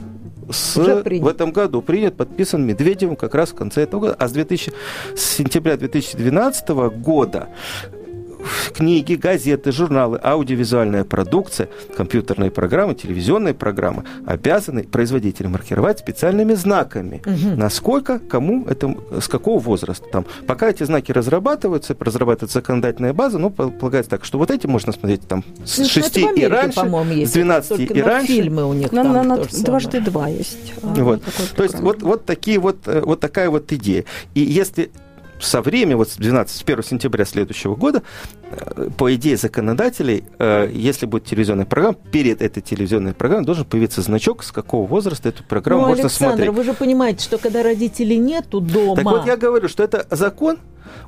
с- 0.51 0.75
в 1.21 1.27
этом 1.27 1.51
году 1.51 1.81
принят, 1.81 2.15
подписан 2.17 2.65
Медведевым 2.65 3.15
как 3.15 3.35
раз 3.35 3.49
в 3.51 3.55
конце 3.55 3.81
этого 3.83 4.01
года. 4.01 4.15
А 4.19 4.27
с, 4.27 4.31
2000, 4.31 4.71
с 5.15 5.21
сентября 5.21 5.77
2012 5.77 6.89
года 6.89 7.49
книги, 8.73 9.15
газеты, 9.15 9.71
журналы, 9.71 10.19
аудиовизуальная 10.23 11.03
продукция, 11.03 11.69
компьютерные 11.95 12.51
программы, 12.51 12.95
телевизионные 12.95 13.53
программы 13.53 14.03
обязаны 14.25 14.83
производители 14.83 15.47
маркировать 15.47 15.99
специальными 15.99 16.53
знаками. 16.53 17.21
Насколько, 17.55 18.19
кому, 18.19 18.65
это, 18.67 18.95
с 19.19 19.27
какого 19.27 19.59
возраста. 19.59 20.05
Там, 20.11 20.25
пока 20.47 20.69
эти 20.69 20.83
знаки 20.83 21.11
разрабатываются, 21.11 21.95
разрабатывается 21.99 22.59
законодательная 22.59 23.13
база, 23.13 23.37
ну, 23.37 23.49
полагается 23.49 24.11
так, 24.11 24.25
что 24.25 24.37
вот 24.37 24.51
эти 24.51 24.67
можно 24.67 24.91
смотреть 24.93 25.27
там 25.27 25.43
с 25.65 25.77
Ну, 25.77 25.83
это 25.85 25.93
6 25.93 26.13
в 26.13 26.17
Америке, 26.27 26.41
и 26.41 26.47
раньше, 26.47 27.25
с 27.27 27.31
12 27.31 27.69
Только 27.77 27.93
и 27.93 28.01
на 28.01 28.07
раньше. 28.07 28.27
фильмы 28.33 28.65
у 28.69 28.73
них 28.73 28.91
На, 28.91 29.03
там 29.03 29.13
на- 29.13 29.23
на 29.23 29.37
дважды 29.45 30.01
два 30.01 30.27
есть. 30.27 30.73
а, 30.81 30.93
Вот. 30.95 31.21
То 31.55 31.63
есть 31.63 31.79
вот, 31.79 32.01
вот 32.01 32.25
такие 32.25 32.59
вот, 32.59 32.77
э, 32.87 33.01
вот 33.01 33.19
такая 33.19 33.49
вот 33.49 33.71
идея. 33.71 34.05
И 34.33 34.41
если 34.41 34.91
со 35.39 35.61
временем, 35.61 35.97
вот 35.97 36.09
с 36.09 36.17
12, 36.17 36.57
с 36.57 36.63
1 36.63 36.83
сентября 36.83 37.25
следующего 37.25 37.75
года, 37.75 38.03
э, 38.43 38.89
по 38.97 39.13
идее 39.15 39.37
законодателей, 39.37 40.23
э, 40.37 40.69
если 40.71 41.05
будет 41.05 41.25
телевизионная 41.25 41.65
программа, 41.65 41.95
перед 42.11 42.41
этой 42.41 42.61
телевизионной 42.61 43.13
программой 43.13 43.45
должен 43.45 43.65
появиться 43.65 44.01
значок, 44.01 44.43
с 44.43 44.51
какого 44.51 44.85
возраста 44.87 45.29
эту 45.29 45.43
программу 45.43 45.81
Ну, 45.81 45.87
можно 45.89 46.03
Александр, 46.05 46.35
смотреть. 46.35 46.55
вы 46.55 46.63
же 46.63 46.73
понимаете, 46.73 47.23
что 47.23 47.37
когда 47.37 47.63
родителей 47.63 48.17
нету 48.17 48.59
дома... 48.59 48.95
Так 48.95 49.05
вот 49.05 49.25
я 49.25 49.37
говорю, 49.37 49.67
что 49.67 49.83
это 49.83 50.05
закон, 50.09 50.57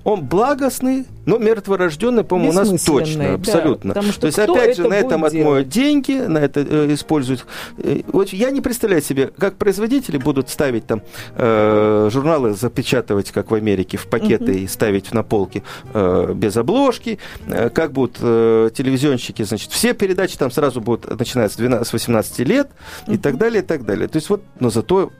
он 0.04 0.26
благостный, 0.26 1.06
но 1.26 1.38
мертворожденный, 1.38 2.24
по-моему, 2.24 2.52
у 2.52 2.56
нас 2.56 2.84
точно, 2.84 3.24
да, 3.24 3.34
абсолютно. 3.36 3.94
потому 3.94 4.12
что 4.12 4.22
То 4.22 4.28
есть, 4.28 4.40
опять 4.40 4.78
же, 4.78 4.88
на 4.88 4.96
этом 4.96 5.22
будет 5.22 5.34
отмоют 5.34 5.70
деньги, 5.70 6.14
на 6.14 6.40
это 6.40 6.62
э, 6.62 6.94
используют. 6.94 7.46
Э, 7.78 8.02
Вот 8.08 8.30
я 8.30 8.52
не 8.52 8.62
представляю 8.62 9.02
себе, 9.02 9.28
как 9.38 9.56
производители 9.58 10.18
будут 10.18 10.50
ставить 10.50 10.88
там 10.88 11.02
э, 11.36 12.10
журналы, 12.12 12.54
запечатывать, 12.54 13.32
как 13.32 13.52
в 13.52 13.54
Америке, 13.56 13.98
в 13.98 14.08
пакеты 14.08 14.60
и 14.60 14.68
ставить 14.68 15.14
на 15.14 15.24
полки 15.24 15.64
э, 15.94 16.34
без 16.36 16.58
обложки, 16.58 17.20
э, 17.48 17.70
как 17.70 17.92
будут 17.92 18.18
э, 18.22 18.70
телевизионщики, 18.74 19.44
значит, 19.44 19.72
все 19.72 19.94
передачи 19.94 20.38
там 20.38 20.52
сразу 20.52 20.82
будут, 20.82 21.20
начиная 21.20 21.50
с, 21.50 21.56
12, 21.56 21.88
с 21.88 21.94
18 21.94 22.40
лет 22.40 22.70
и 23.08 23.18
так 23.18 23.38
далее, 23.38 23.62
и 23.62 23.66
так 23.66 23.86
далее. 23.86 24.08
То 24.08 24.18
есть 24.18 24.30
вот, 24.30 24.44
но 24.60 24.70
зато 24.70 25.12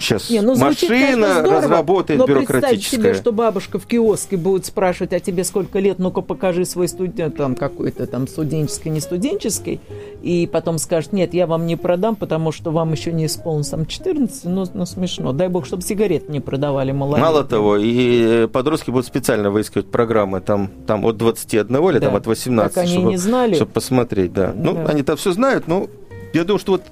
сейчас 0.00 0.30
Не, 0.30 0.40
ну, 0.40 0.54
звучит, 0.54 0.88
конечно, 0.88 1.18
машина 1.20 1.40
здорово, 1.40 1.60
разработает 1.62 2.18
но 2.20 2.26
представь 2.26 2.48
бюрократическая. 2.48 3.00
себе, 3.00 3.14
что 3.14 3.32
бабушка 3.32 3.78
в 3.78 3.86
киоске 3.86 4.36
будет 4.36 4.66
спрашивать, 4.66 5.12
а 5.12 5.20
тебе 5.20 5.44
сколько 5.44 5.78
лет, 5.78 5.98
ну-ка 5.98 6.20
покажи 6.20 6.64
свой 6.64 6.88
студент, 6.88 7.36
там 7.36 7.54
какой-то 7.54 8.06
там 8.06 8.26
студенческий, 8.28 8.90
не 8.90 9.00
студенческий, 9.00 9.80
и 10.22 10.48
потом 10.50 10.78
скажет, 10.78 11.12
нет, 11.12 11.34
я 11.34 11.46
вам 11.46 11.66
не 11.66 11.76
продам, 11.76 12.16
потому 12.16 12.52
что 12.52 12.70
вам 12.70 12.92
еще 12.92 13.12
не 13.12 13.26
исполнилось 13.26 13.68
там 13.68 13.86
14, 13.86 14.44
ну, 14.44 14.64
ну 14.74 14.86
смешно. 14.86 15.32
Дай 15.32 15.48
бог, 15.48 15.66
чтобы 15.66 15.82
сигарет 15.82 16.28
не 16.28 16.40
продавали 16.40 16.92
малолетним. 16.92 17.24
Мало 17.26 17.44
того, 17.44 17.76
и 17.76 18.46
подростки 18.48 18.90
будут 18.90 19.06
специально 19.06 19.50
выискивать 19.50 19.90
программы 19.90 20.40
там, 20.40 20.70
там 20.86 21.04
от 21.04 21.16
21 21.16 21.76
или 21.90 21.98
Да. 21.98 22.06
там 22.06 22.16
от 22.16 22.26
18, 22.26 22.74
Так 22.74 22.84
они 22.84 22.92
чтобы, 22.92 23.08
не 23.10 23.16
знали. 23.16 23.54
чтобы 23.54 23.70
посмотреть, 23.72 24.32
да. 24.32 24.52
Ну, 24.54 24.74
Да. 24.74 24.84
они 24.86 25.02
там 25.02 25.16
все 25.16 25.32
знают, 25.32 25.66
но 25.68 25.88
я 26.32 26.44
думаю, 26.44 26.58
что 26.60 26.72
вот 26.72 26.82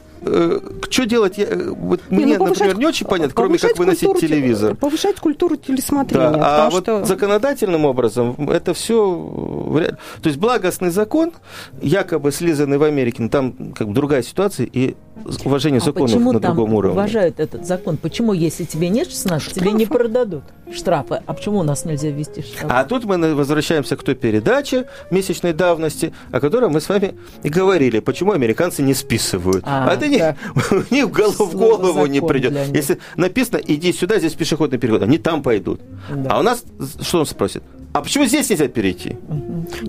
что 0.91 1.07
делать, 1.07 1.39
я, 1.39 1.47
э, 1.47 1.71
вот 1.71 2.01
Не, 2.11 2.25
мне, 2.25 2.39
ну, 2.39 2.47
например, 2.47 2.79
не 2.79 2.87
очень 2.87 3.07
понятно, 3.07 3.33
кроме 3.35 3.59
как 3.59 3.77
выносить 3.79 4.07
культуру 4.07 4.21
те- 4.21 4.29
телевизор. 4.29 4.75
Повышать 4.75 5.17
культуру 5.17 5.57
телесмотрения. 5.57 6.31
Да, 6.31 6.67
а 6.67 6.71
вот 6.71 6.85
что... 6.85 7.05
законодательным 7.05 7.85
образом 7.85 8.51
это 8.51 8.75
все... 8.75 9.97
То 10.23 10.29
есть 10.29 10.39
благостный 10.39 10.91
закон, 10.91 11.33
якобы 11.81 12.33
слизанный 12.33 12.79
в 12.79 12.83
Америке, 12.83 13.23
но 13.23 13.29
там 13.29 13.73
как 13.75 13.89
бы 13.89 13.95
другая 13.95 14.23
ситуация, 14.23 14.69
и 14.73 14.97
уважение 15.45 15.81
А 15.81 15.85
законов 15.85 16.11
почему 16.13 16.33
на 16.33 16.41
там 16.41 16.55
другом 16.55 16.75
уровне. 16.75 16.93
уважают 16.99 17.41
этот 17.41 17.67
закон? 17.67 17.97
Почему, 17.97 18.33
если 18.33 18.65
тебе 18.65 18.89
нет 18.89 19.09
16, 19.11 19.55
тебе 19.55 19.73
не 19.73 19.85
Штрафы. 19.85 19.99
продадут 20.05 20.43
штрафы? 20.75 21.23
А 21.27 21.33
почему 21.33 21.59
у 21.59 21.63
нас 21.63 21.85
нельзя 21.85 22.11
ввести 22.11 22.43
штрафы? 22.43 22.67
А 22.69 22.85
тут 22.85 23.05
мы 23.05 23.35
возвращаемся 23.35 23.97
к 23.97 24.03
той 24.03 24.15
передаче 24.15 24.87
месячной 25.11 25.53
давности, 25.53 26.13
о 26.31 26.41
которой 26.41 26.69
мы 26.71 26.81
с 26.81 26.89
вами 26.89 27.15
и 27.43 27.49
говорили, 27.49 28.01
почему 28.01 28.33
американцы 28.33 28.83
не 28.83 28.95
списывают. 28.95 29.65
А, 29.67 29.89
А, 29.91 29.95
это 29.95 30.09
не, 30.09 30.19
у 30.71 30.95
них 30.95 31.07
в 31.07 31.13
голову, 31.13 31.45
в 31.47 31.55
голову 31.55 32.07
не 32.07 32.21
придет. 32.21 32.55
Если 32.75 32.99
написано, 33.17 33.61
иди 33.67 33.93
сюда, 33.93 34.19
здесь 34.19 34.35
пешеходный 34.35 34.79
переход, 34.79 35.03
они 35.03 35.19
там 35.19 35.43
пойдут. 35.43 35.81
Да. 36.11 36.31
А 36.31 36.39
у 36.41 36.43
нас, 36.43 36.65
что 37.01 37.21
он 37.21 37.27
спросит? 37.27 37.63
А 37.95 38.03
почему 38.03 38.27
здесь 38.27 38.51
нельзя 38.51 38.69
перейти? 38.69 39.17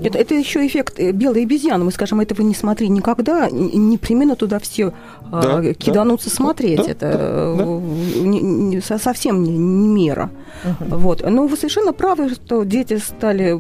Это, 0.02 0.18
это 0.18 0.34
еще 0.34 0.66
эффект 0.66 0.96
э, 0.98 1.12
белой 1.12 1.44
обезьяны. 1.44 1.84
Мы 1.84 1.92
скажем, 1.92 2.22
этого 2.22 2.42
не 2.42 2.56
смотри 2.56 2.88
никогда. 2.88 3.50
Непременно 3.52 4.36
туда 4.38 4.60
все 4.60 4.94
а, 5.32 5.42
Да, 5.42 5.62
да. 5.62 5.74
киданутся 5.74 6.30
смотреть. 6.30 6.78
Да, 6.78 6.84
это 6.92 7.12
да, 7.58 7.64
э, 7.64 8.22
не- 8.24 8.42
не- 8.42 8.82
со- 8.82 8.98
совсем 8.98 9.44
не, 9.44 9.52
не 9.58 9.88
мера. 9.88 10.30
Вот. 10.80 11.24
Но 11.28 11.48
вы 11.48 11.56
совершенно 11.56 11.94
правы, 11.94 12.30
что 12.30 12.64
дети 12.64 12.98
стали 12.98 13.60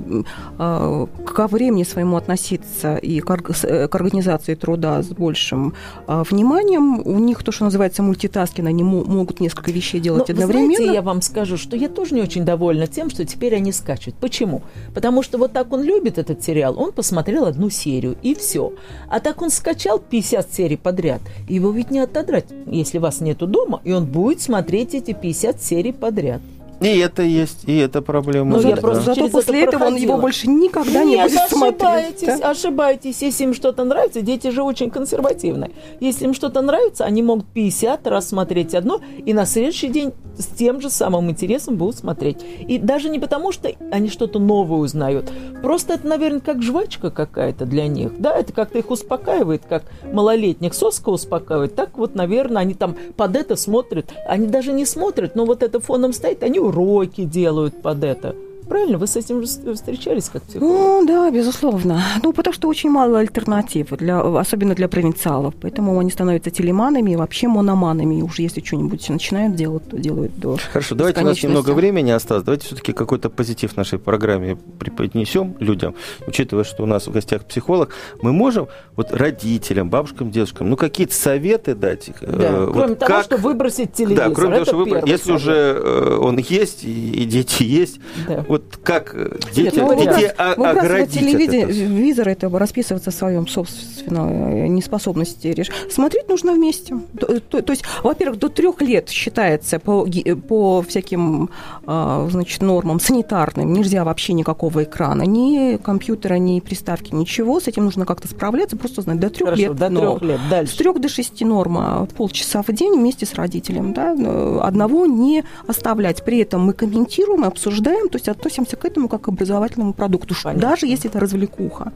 а, 0.57 1.07
ко 1.25 1.47
времени 1.47 1.83
своему 1.83 2.17
относиться 2.17 2.97
и 2.97 3.19
к, 3.21 3.29
э, 3.63 3.87
к 3.87 3.95
организации 3.95 4.55
труда 4.55 5.01
с 5.01 5.07
большим 5.07 5.73
а, 6.07 6.23
вниманием. 6.23 7.01
У 7.05 7.19
них 7.19 7.43
то, 7.43 7.51
что 7.51 7.65
называется 7.65 8.03
мультитаскинг, 8.03 8.67
они 8.67 8.83
мо- 8.83 9.03
могут 9.05 9.39
несколько 9.39 9.71
вещей 9.71 9.99
делать 9.99 10.27
Ну, 10.29 10.35
вы 10.35 10.41
одновременно. 10.43 10.75
Знаете, 10.75 10.93
я 10.93 11.01
вам 11.01 11.21
скажу, 11.21 11.57
что 11.57 11.75
я 11.75 11.87
тоже 11.89 12.15
не 12.15 12.21
очень 12.21 12.43
довольна 12.45 12.87
тем, 12.87 13.09
что 13.09 13.25
теперь 13.25 13.55
они 13.55 13.71
скачут. 13.71 14.15
Почему? 14.15 14.61
Потому 14.93 15.23
что 15.23 15.37
вот 15.37 15.53
так 15.53 15.71
он 15.71 15.83
любит 15.83 16.17
этот 16.17 16.43
сериал, 16.43 16.75
он 16.77 16.91
посмотрел 16.91 17.45
одну 17.45 17.69
серию, 17.69 18.15
и 18.21 18.35
все. 18.35 18.73
А 19.09 19.19
так 19.19 19.41
он 19.41 19.49
скачал 19.49 19.99
50 19.99 20.53
серий 20.53 20.77
подряд, 20.77 21.21
его 21.59 21.71
ведь 21.71 21.91
не 21.91 21.99
отодрать, 21.99 22.47
если 22.65 22.97
вас 22.97 23.21
нету 23.21 23.45
дома, 23.45 23.81
и 23.83 23.91
он 23.91 24.05
будет 24.05 24.41
смотреть 24.41 24.95
эти 24.95 25.13
50 25.13 25.61
серий 25.61 25.91
подряд. 25.91 26.41
И 26.81 26.97
это 26.97 27.23
есть, 27.23 27.65
и 27.65 27.77
это 27.77 28.01
проблема. 28.01 28.57
Ну, 28.57 28.61
да. 28.61 28.69
я 28.69 28.77
просто 28.77 29.03
Зато 29.03 29.29
после 29.29 29.63
это 29.63 29.75
этого 29.75 29.87
он 29.87 29.95
его 29.95 30.17
больше 30.17 30.49
никогда 30.49 31.03
не 31.03 31.15
Нет, 31.15 31.29
будет 31.29 31.49
смотреть. 31.49 31.81
ошибаетесь, 31.81 32.39
да? 32.39 32.49
ошибаетесь. 32.49 33.21
Если 33.21 33.43
им 33.43 33.53
что-то 33.53 33.83
нравится, 33.83 34.21
дети 34.21 34.49
же 34.49 34.63
очень 34.63 34.89
консервативные. 34.89 35.71
Если 35.99 36.25
им 36.25 36.33
что-то 36.33 36.61
нравится, 36.61 37.05
они 37.05 37.21
могут 37.21 37.45
50 37.47 38.07
раз 38.07 38.29
смотреть 38.29 38.75
одно, 38.75 39.01
и 39.25 39.33
на 39.33 39.45
следующий 39.45 39.89
день 39.89 40.13
с 40.37 40.45
тем 40.45 40.79
же 40.79 40.89
самым 40.89 41.29
интересом 41.29 41.75
будут 41.75 41.97
смотреть. 41.97 42.37
И 42.67 42.77
даже 42.77 43.09
не 43.09 43.19
потому, 43.19 43.51
что 43.51 43.69
они 43.91 44.09
что-то 44.09 44.39
новое 44.39 44.79
узнают. 44.79 45.29
Просто 45.61 45.93
это, 45.95 46.07
наверное, 46.07 46.39
как 46.39 46.61
жвачка 46.61 47.11
какая-то 47.11 47.65
для 47.65 47.87
них. 47.87 48.13
Да, 48.19 48.33
это 48.33 48.53
как-то 48.53 48.79
их 48.79 48.89
успокаивает, 48.89 49.63
как 49.67 49.83
малолетних 50.13 50.73
соска 50.73 51.09
успокаивает. 51.09 51.75
Так 51.75 51.97
вот, 51.97 52.15
наверное, 52.15 52.61
они 52.61 52.73
там 52.73 52.95
под 53.17 53.35
это 53.35 53.57
смотрят. 53.57 54.13
Они 54.25 54.47
даже 54.47 54.71
не 54.71 54.85
смотрят, 54.85 55.35
но 55.35 55.45
вот 55.45 55.61
это 55.61 55.81
фоном 55.81 56.13
стоит, 56.13 56.41
они 56.43 56.59
уроки 56.69 57.23
делают 57.25 57.81
под 57.81 58.03
это. 58.03 58.35
Правильно? 58.69 58.97
Вы 58.99 59.07
с 59.07 59.15
этим 59.15 59.41
же 59.41 59.47
встречались 59.73 60.29
как 60.29 60.43
психолог? 60.43 60.71
Ну, 60.71 61.05
да, 61.07 61.31
безусловно. 61.31 62.01
Ну, 62.23 62.33
потому 62.33 62.53
что 62.53 62.67
очень 62.67 62.91
мало 62.91 63.19
альтернатив, 63.19 63.87
для, 63.97 64.21
особенно 64.21 64.75
для 64.75 64.87
провинциалов. 64.87 65.55
Поэтому 65.59 65.97
они 65.99 66.11
становятся 66.11 66.51
телеманами 66.51 67.11
и 67.11 67.15
вообще 67.15 67.47
мономанами. 67.47 68.19
И 68.19 68.21
уж 68.21 68.37
если 68.39 68.61
что-нибудь 68.61 69.09
начинают 69.09 69.55
делать, 69.55 69.89
то 69.89 69.97
делают 69.97 70.37
до 70.39 70.57
Хорошо, 70.71 70.93
давайте 70.95 71.21
у 71.21 71.25
нас 71.25 71.41
немного 71.41 71.71
времени 71.71 72.11
осталось. 72.11 72.43
Давайте 72.43 72.67
все-таки 72.67 72.93
какой-то 72.93 73.29
позитив 73.29 73.73
в 73.73 73.77
нашей 73.77 73.97
программе 73.97 74.55
преподнесем 74.79 75.55
людям, 75.59 75.95
учитывая, 76.27 76.63
что 76.63 76.83
у 76.83 76.85
нас 76.85 77.07
в 77.07 77.11
гостях 77.11 77.45
психолог. 77.45 77.89
Мы 78.21 78.31
можем 78.33 78.67
вот 78.95 79.11
родителям, 79.11 79.89
бабушкам, 79.89 80.29
дедушкам, 80.29 80.69
ну 80.69 80.77
какие-то 80.77 81.15
советы 81.15 81.73
дать. 81.73 82.09
э, 82.21 82.37
Да, 82.37 82.65
вот 82.65 82.73
кроме 82.73 82.95
того, 82.95 83.07
как- 83.13 83.23
что 83.25 83.37
выбросить 83.37 83.93
телевизор. 83.93 84.29
Да, 84.29 84.35
кроме 84.35 84.49
того, 84.51 84.61
Это 84.61 84.65
что 84.69 84.77
выбрать, 84.77 84.93
первый 85.05 85.11
если 85.11 85.23
совет. 85.25 85.41
уже 85.41 85.51
э, 85.83 86.17
он 86.21 86.37
есть 86.37 86.83
и, 86.83 87.11
и 87.23 87.25
дети 87.25 87.63
есть, 87.63 87.99
Да. 88.27 88.45
вот 88.47 88.58
вот 88.63 88.77
как 88.83 89.11
э, 89.15 89.37
дети, 89.53 89.75
Нет, 89.79 89.97
детей 89.99 90.27
о- 90.37 90.55
выбрасывать 90.55 90.85
оградить 91.17 91.17
от 91.17 91.41
этого? 91.53 91.73
телевизор, 91.73 92.29
это 92.29 92.49
расписываться 92.49 93.11
в 93.11 93.13
своем 93.13 93.47
собственной 93.47 94.69
неспособности 94.69 95.47
решить. 95.47 95.73
Смотреть 95.91 96.27
нужно 96.29 96.53
вместе. 96.53 96.95
То, 97.19 97.39
то- 97.39 97.61
то 97.61 97.71
есть, 97.73 97.83
во-первых, 98.03 98.39
до 98.39 98.49
трех 98.49 98.81
лет 98.81 99.09
считается 99.09 99.79
по, 99.79 100.05
по 100.47 100.81
всяким 100.81 101.49
а, 101.85 102.27
значит, 102.31 102.61
нормам 102.61 102.99
санитарным 102.99 103.73
нельзя 103.73 104.03
вообще 104.03 104.33
никакого 104.33 104.83
экрана, 104.83 105.23
ни 105.23 105.77
компьютера, 105.77 106.35
ни 106.35 106.59
приставки, 106.59 107.13
ничего. 107.13 107.59
С 107.59 107.67
этим 107.67 107.85
нужно 107.85 108.05
как-то 108.05 108.27
справляться, 108.27 108.77
просто 108.77 109.01
знать. 109.01 109.19
До 109.19 109.29
трех 109.29 109.49
Хорошо, 109.49 109.61
лет. 109.63 109.75
до 109.75 109.89
но- 109.89 110.17
трех 110.17 110.21
лет. 110.29 110.39
С 110.45 110.49
Дальше. 110.49 110.77
трех 110.77 110.99
до 110.99 111.09
шести 111.09 111.45
норма 111.45 112.07
полчаса 112.17 112.61
в 112.61 112.71
день 112.73 112.93
вместе 112.99 113.25
с 113.25 113.33
родителем. 113.35 113.93
Да? 113.93 114.15
Э, 114.17 114.59
Одного 114.61 115.05
не 115.05 115.43
оставлять. 115.67 116.23
При 116.23 116.39
этом 116.39 116.61
мы 116.65 116.73
комментируем, 116.73 117.43
обсуждаем, 117.43 118.09
то 118.09 118.17
есть 118.17 118.27
относимся 118.49 118.75
к 118.75 118.85
этому 118.85 119.07
как 119.07 119.21
к 119.21 119.27
образовательному 119.29 119.93
продукту, 119.93 120.35
Понятно. 120.43 120.69
даже 120.69 120.87
если 120.87 121.09
это 121.09 121.19
развлекуха. 121.19 121.93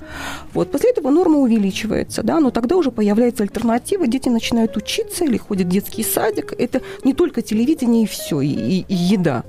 Вот. 0.54 0.72
После 0.72 0.92
этого 0.92 1.10
норма 1.10 1.40
увеличивается, 1.40 2.22
да? 2.24 2.40
но 2.40 2.52
тогда 2.52 2.76
уже 2.78 2.92
появляется 2.92 3.44
альтернатива, 3.44 4.08
дети 4.08 4.30
начинают 4.30 4.78
учиться 4.78 5.26
или 5.26 5.38
ходят 5.38 5.68
в 5.68 5.70
детский 5.70 6.04
садик. 6.04 6.54
Это 6.58 6.82
не 7.04 7.14
только 7.14 7.42
телевидение 7.42 8.04
и 8.04 8.06
все, 8.08 8.42
и- 8.42 8.86
и 8.88 8.94
еда. 8.94 9.44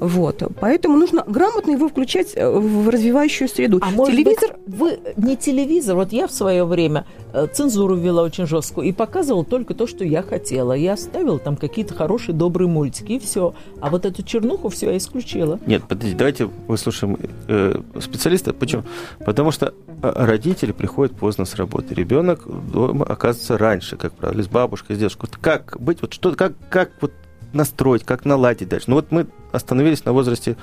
Вот. 0.00 0.42
Поэтому 0.60 0.96
нужно 0.96 1.24
грамотно 1.26 1.72
его 1.72 1.88
включать 1.88 2.32
э, 2.34 2.48
в 2.48 2.88
развивающую 2.88 3.48
среду. 3.48 3.80
А 3.82 3.90
может 3.90 4.14
Телевизор 4.14 4.56
быть, 4.66 4.78
вы 4.78 4.98
не 5.16 5.36
телевизор. 5.36 5.96
Вот 5.96 6.12
я 6.12 6.26
в 6.26 6.32
свое 6.32 6.64
время 6.64 7.06
э, 7.32 7.46
цензуру 7.52 7.96
ввела 7.96 8.22
очень 8.22 8.46
жесткую 8.46 8.88
и 8.88 8.92
показывала 8.92 9.44
только 9.44 9.74
то, 9.74 9.86
что 9.86 10.04
я 10.04 10.22
хотела. 10.22 10.72
Я 10.72 10.94
оставила 10.94 11.38
там 11.38 11.56
какие-то 11.56 11.94
хорошие, 11.94 12.34
добрые 12.34 12.68
мультики, 12.68 13.12
и 13.12 13.18
все. 13.18 13.54
А 13.80 13.90
вот 13.90 14.04
эту 14.04 14.22
чернуху 14.22 14.68
все 14.68 14.90
я 14.90 14.96
исключила. 14.96 15.58
Нет, 15.66 15.84
подождите, 15.88 16.16
давайте 16.16 16.50
выслушаем 16.66 17.18
э, 17.48 17.80
специалиста. 18.00 18.52
Почему? 18.52 18.84
Потому 19.24 19.50
что 19.50 19.74
родители 20.02 20.72
приходят 20.72 21.16
поздно 21.16 21.44
с 21.44 21.54
работы. 21.56 21.94
Ребенок 21.94 22.42
дома 22.70 23.04
оказывается 23.04 23.58
раньше, 23.58 23.96
как 23.96 24.12
правило, 24.12 24.42
с 24.42 24.48
бабушкой, 24.48 24.96
с 24.96 24.98
дедушкой. 24.98 25.30
Как 25.40 25.76
быть, 25.80 26.00
вот 26.02 26.14
что, 26.14 26.32
как, 26.34 26.52
как 26.70 26.92
вот 27.00 27.12
настроить, 27.52 28.04
как 28.04 28.24
наладить 28.24 28.68
дальше? 28.68 28.86
Ну 28.88 28.96
вот 28.96 29.10
мы 29.10 29.26
остановились 29.52 30.04
на 30.04 30.12
возрасте 30.12 30.56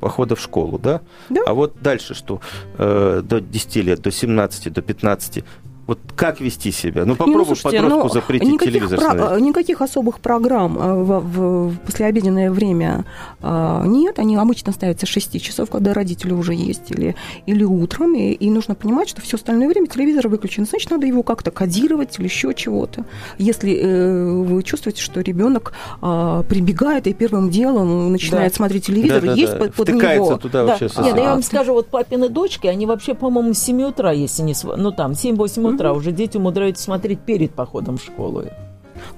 похода 0.00 0.34
в 0.34 0.40
школу, 0.40 0.78
да? 0.78 1.00
Да. 1.28 1.42
А 1.46 1.54
вот 1.54 1.80
дальше 1.82 2.14
что? 2.14 2.40
Э, 2.78 3.22
до 3.24 3.40
10 3.40 3.76
лет, 3.76 4.00
до 4.00 4.10
17, 4.10 4.72
до 4.72 4.82
15. 4.82 5.44
Вот 5.90 5.98
как 6.14 6.40
вести 6.40 6.70
себя? 6.70 7.04
Ну, 7.04 7.14
Не, 7.14 7.16
попробуй 7.16 7.46
слушайте, 7.46 7.78
подростку 7.82 8.02
но 8.06 8.08
запретить 8.14 8.48
никаких 8.48 8.74
телевизор 8.74 9.00
про- 9.00 9.10
смотреть. 9.10 9.40
Никаких 9.44 9.82
особых 9.82 10.20
программ 10.20 10.78
э, 10.78 11.02
в, 11.02 11.18
в- 11.18 11.68
в 11.70 11.78
послеобеденное 11.84 12.52
время 12.52 13.04
э, 13.42 13.82
нет. 13.86 14.20
Они 14.20 14.36
обычно 14.36 14.70
ставятся 14.72 15.06
с 15.06 15.08
6 15.08 15.42
часов, 15.42 15.68
когда 15.68 15.92
родители 15.92 16.32
уже 16.32 16.54
есть, 16.54 16.92
или, 16.92 17.16
или 17.46 17.64
утром. 17.64 18.14
И, 18.14 18.30
и 18.30 18.50
нужно 18.50 18.76
понимать, 18.76 19.08
что 19.08 19.20
все 19.20 19.36
остальное 19.36 19.66
время 19.66 19.88
телевизор 19.88 20.28
выключен. 20.28 20.64
Значит, 20.64 20.92
надо 20.92 21.08
его 21.08 21.24
как-то 21.24 21.50
кодировать 21.50 22.16
или 22.20 22.26
еще 22.26 22.54
чего-то. 22.54 23.04
Если 23.38 23.74
э, 23.76 24.32
вы 24.32 24.62
чувствуете, 24.62 25.02
что 25.02 25.20
ребенок 25.22 25.72
э, 26.02 26.44
прибегает 26.48 27.08
и 27.08 27.14
первым 27.14 27.50
делом 27.50 28.12
начинает 28.12 28.52
Да. 28.52 28.56
смотреть 28.58 28.86
телевизор, 28.86 29.22
Да-да-да, 29.22 29.40
есть 29.40 29.58
под, 29.58 29.74
под 29.74 29.88
втыкается 29.88 30.30
него. 30.30 30.38
туда 30.38 30.64
Да. 30.64 30.78
вообще 30.78 30.84
Нет, 31.02 31.16
я 31.16 31.30
вам 31.30 31.42
скажу, 31.42 31.72
вот 31.72 31.88
папины 31.88 32.28
дочки, 32.28 32.68
они 32.68 32.86
вообще, 32.86 33.14
по-моему, 33.14 33.54
с 33.54 33.58
7 33.58 33.82
утра, 33.82 34.12
если 34.12 34.42
не... 34.42 34.54
Ну, 34.76 34.92
там, 34.92 35.12
7-8 35.12 35.74
утра 35.74 35.79
уже 35.88 36.12
дети 36.12 36.36
умудряются 36.36 36.84
смотреть 36.84 37.20
перед 37.20 37.52
походом 37.52 37.96
в 37.96 38.02
школу. 38.02 38.44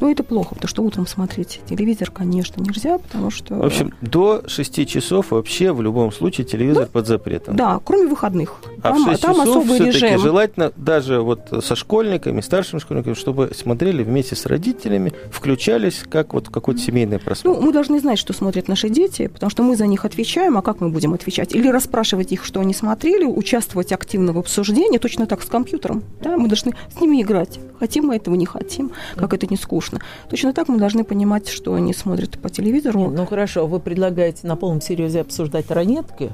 Ну, 0.03 0.11
это 0.11 0.25
плохо, 0.25 0.57
потому 0.57 0.69
что 0.69 0.83
утром 0.83 1.07
смотреть 1.07 1.61
телевизор, 1.65 2.11
конечно, 2.11 2.61
нельзя, 2.61 2.99
потому 2.99 3.31
что... 3.31 3.55
В 3.55 3.65
общем, 3.65 3.95
до 4.01 4.43
6 4.49 4.89
часов 4.89 5.31
вообще 5.31 5.71
в 5.71 5.81
любом 5.81 6.11
случае 6.11 6.45
телевизор 6.45 6.87
под 6.87 7.07
запретом. 7.07 7.55
Да, 7.55 7.81
кроме 7.85 8.09
выходных. 8.09 8.53
А 8.83 8.89
Там, 8.89 9.05
в 9.05 9.11
6 9.11 9.23
там 9.23 9.37
часов 9.37 9.65
все-таки 9.65 10.17
желательно 10.17 10.73
даже 10.75 11.21
вот 11.21 11.53
со 11.63 11.77
школьниками, 11.77 12.41
старшими 12.41 12.81
школьниками, 12.81 13.15
чтобы 13.15 13.53
смотрели 13.55 14.03
вместе 14.03 14.35
с 14.35 14.45
родителями, 14.47 15.13
включались 15.31 16.03
как 16.11 16.35
вот 16.35 16.49
какой-то 16.49 16.81
семейный 16.81 17.19
Ну, 17.19 17.25
просмотр. 17.25 17.61
мы 17.61 17.73
должны 17.73 18.01
знать, 18.01 18.19
что 18.19 18.33
смотрят 18.33 18.67
наши 18.67 18.89
дети, 18.89 19.29
потому 19.29 19.51
что 19.51 19.63
мы 19.63 19.77
за 19.77 19.87
них 19.87 20.05
отвечаем, 20.05 20.59
а 20.59 20.63
как 20.63 20.81
мы 20.81 20.89
будем 20.89 21.15
отвечать? 21.15 21.55
Или 21.55 21.69
расспрашивать 21.69 22.33
их, 22.33 22.45
что 22.45 22.59
они 22.59 22.75
смотрели, 22.75 23.25
участвовать 23.25 23.93
активно 23.93 24.33
в 24.33 24.39
обсуждении, 24.39 24.99
точно 24.99 25.27
так 25.27 25.45
с 25.45 25.47
компьютером. 25.47 26.03
Да? 26.21 26.37
Мы 26.37 26.49
должны 26.49 26.73
с 26.93 27.01
ними 27.01 27.23
играть. 27.23 27.61
Хотим 27.79 28.07
мы 28.07 28.17
этого, 28.17 28.35
не 28.35 28.47
хотим, 28.47 28.91
как 29.17 29.33
это 29.33 29.47
не 29.47 29.57
скучно. 29.57 29.92
Точно 30.29 30.53
так 30.53 30.69
мы 30.69 30.79
должны 30.79 31.05
понимать, 31.05 31.49
что 31.49 31.75
они 31.75 31.93
смотрят 31.95 32.39
по 32.41 32.51
телевизору. 32.51 33.11
Ну, 33.11 33.27
хорошо, 33.27 33.67
вы 33.67 33.81
предлагаете 33.81 34.47
на 34.47 34.57
полном 34.57 34.81
серьезе 34.81 35.21
обсуждать 35.21 35.71
ранетки? 35.71 36.33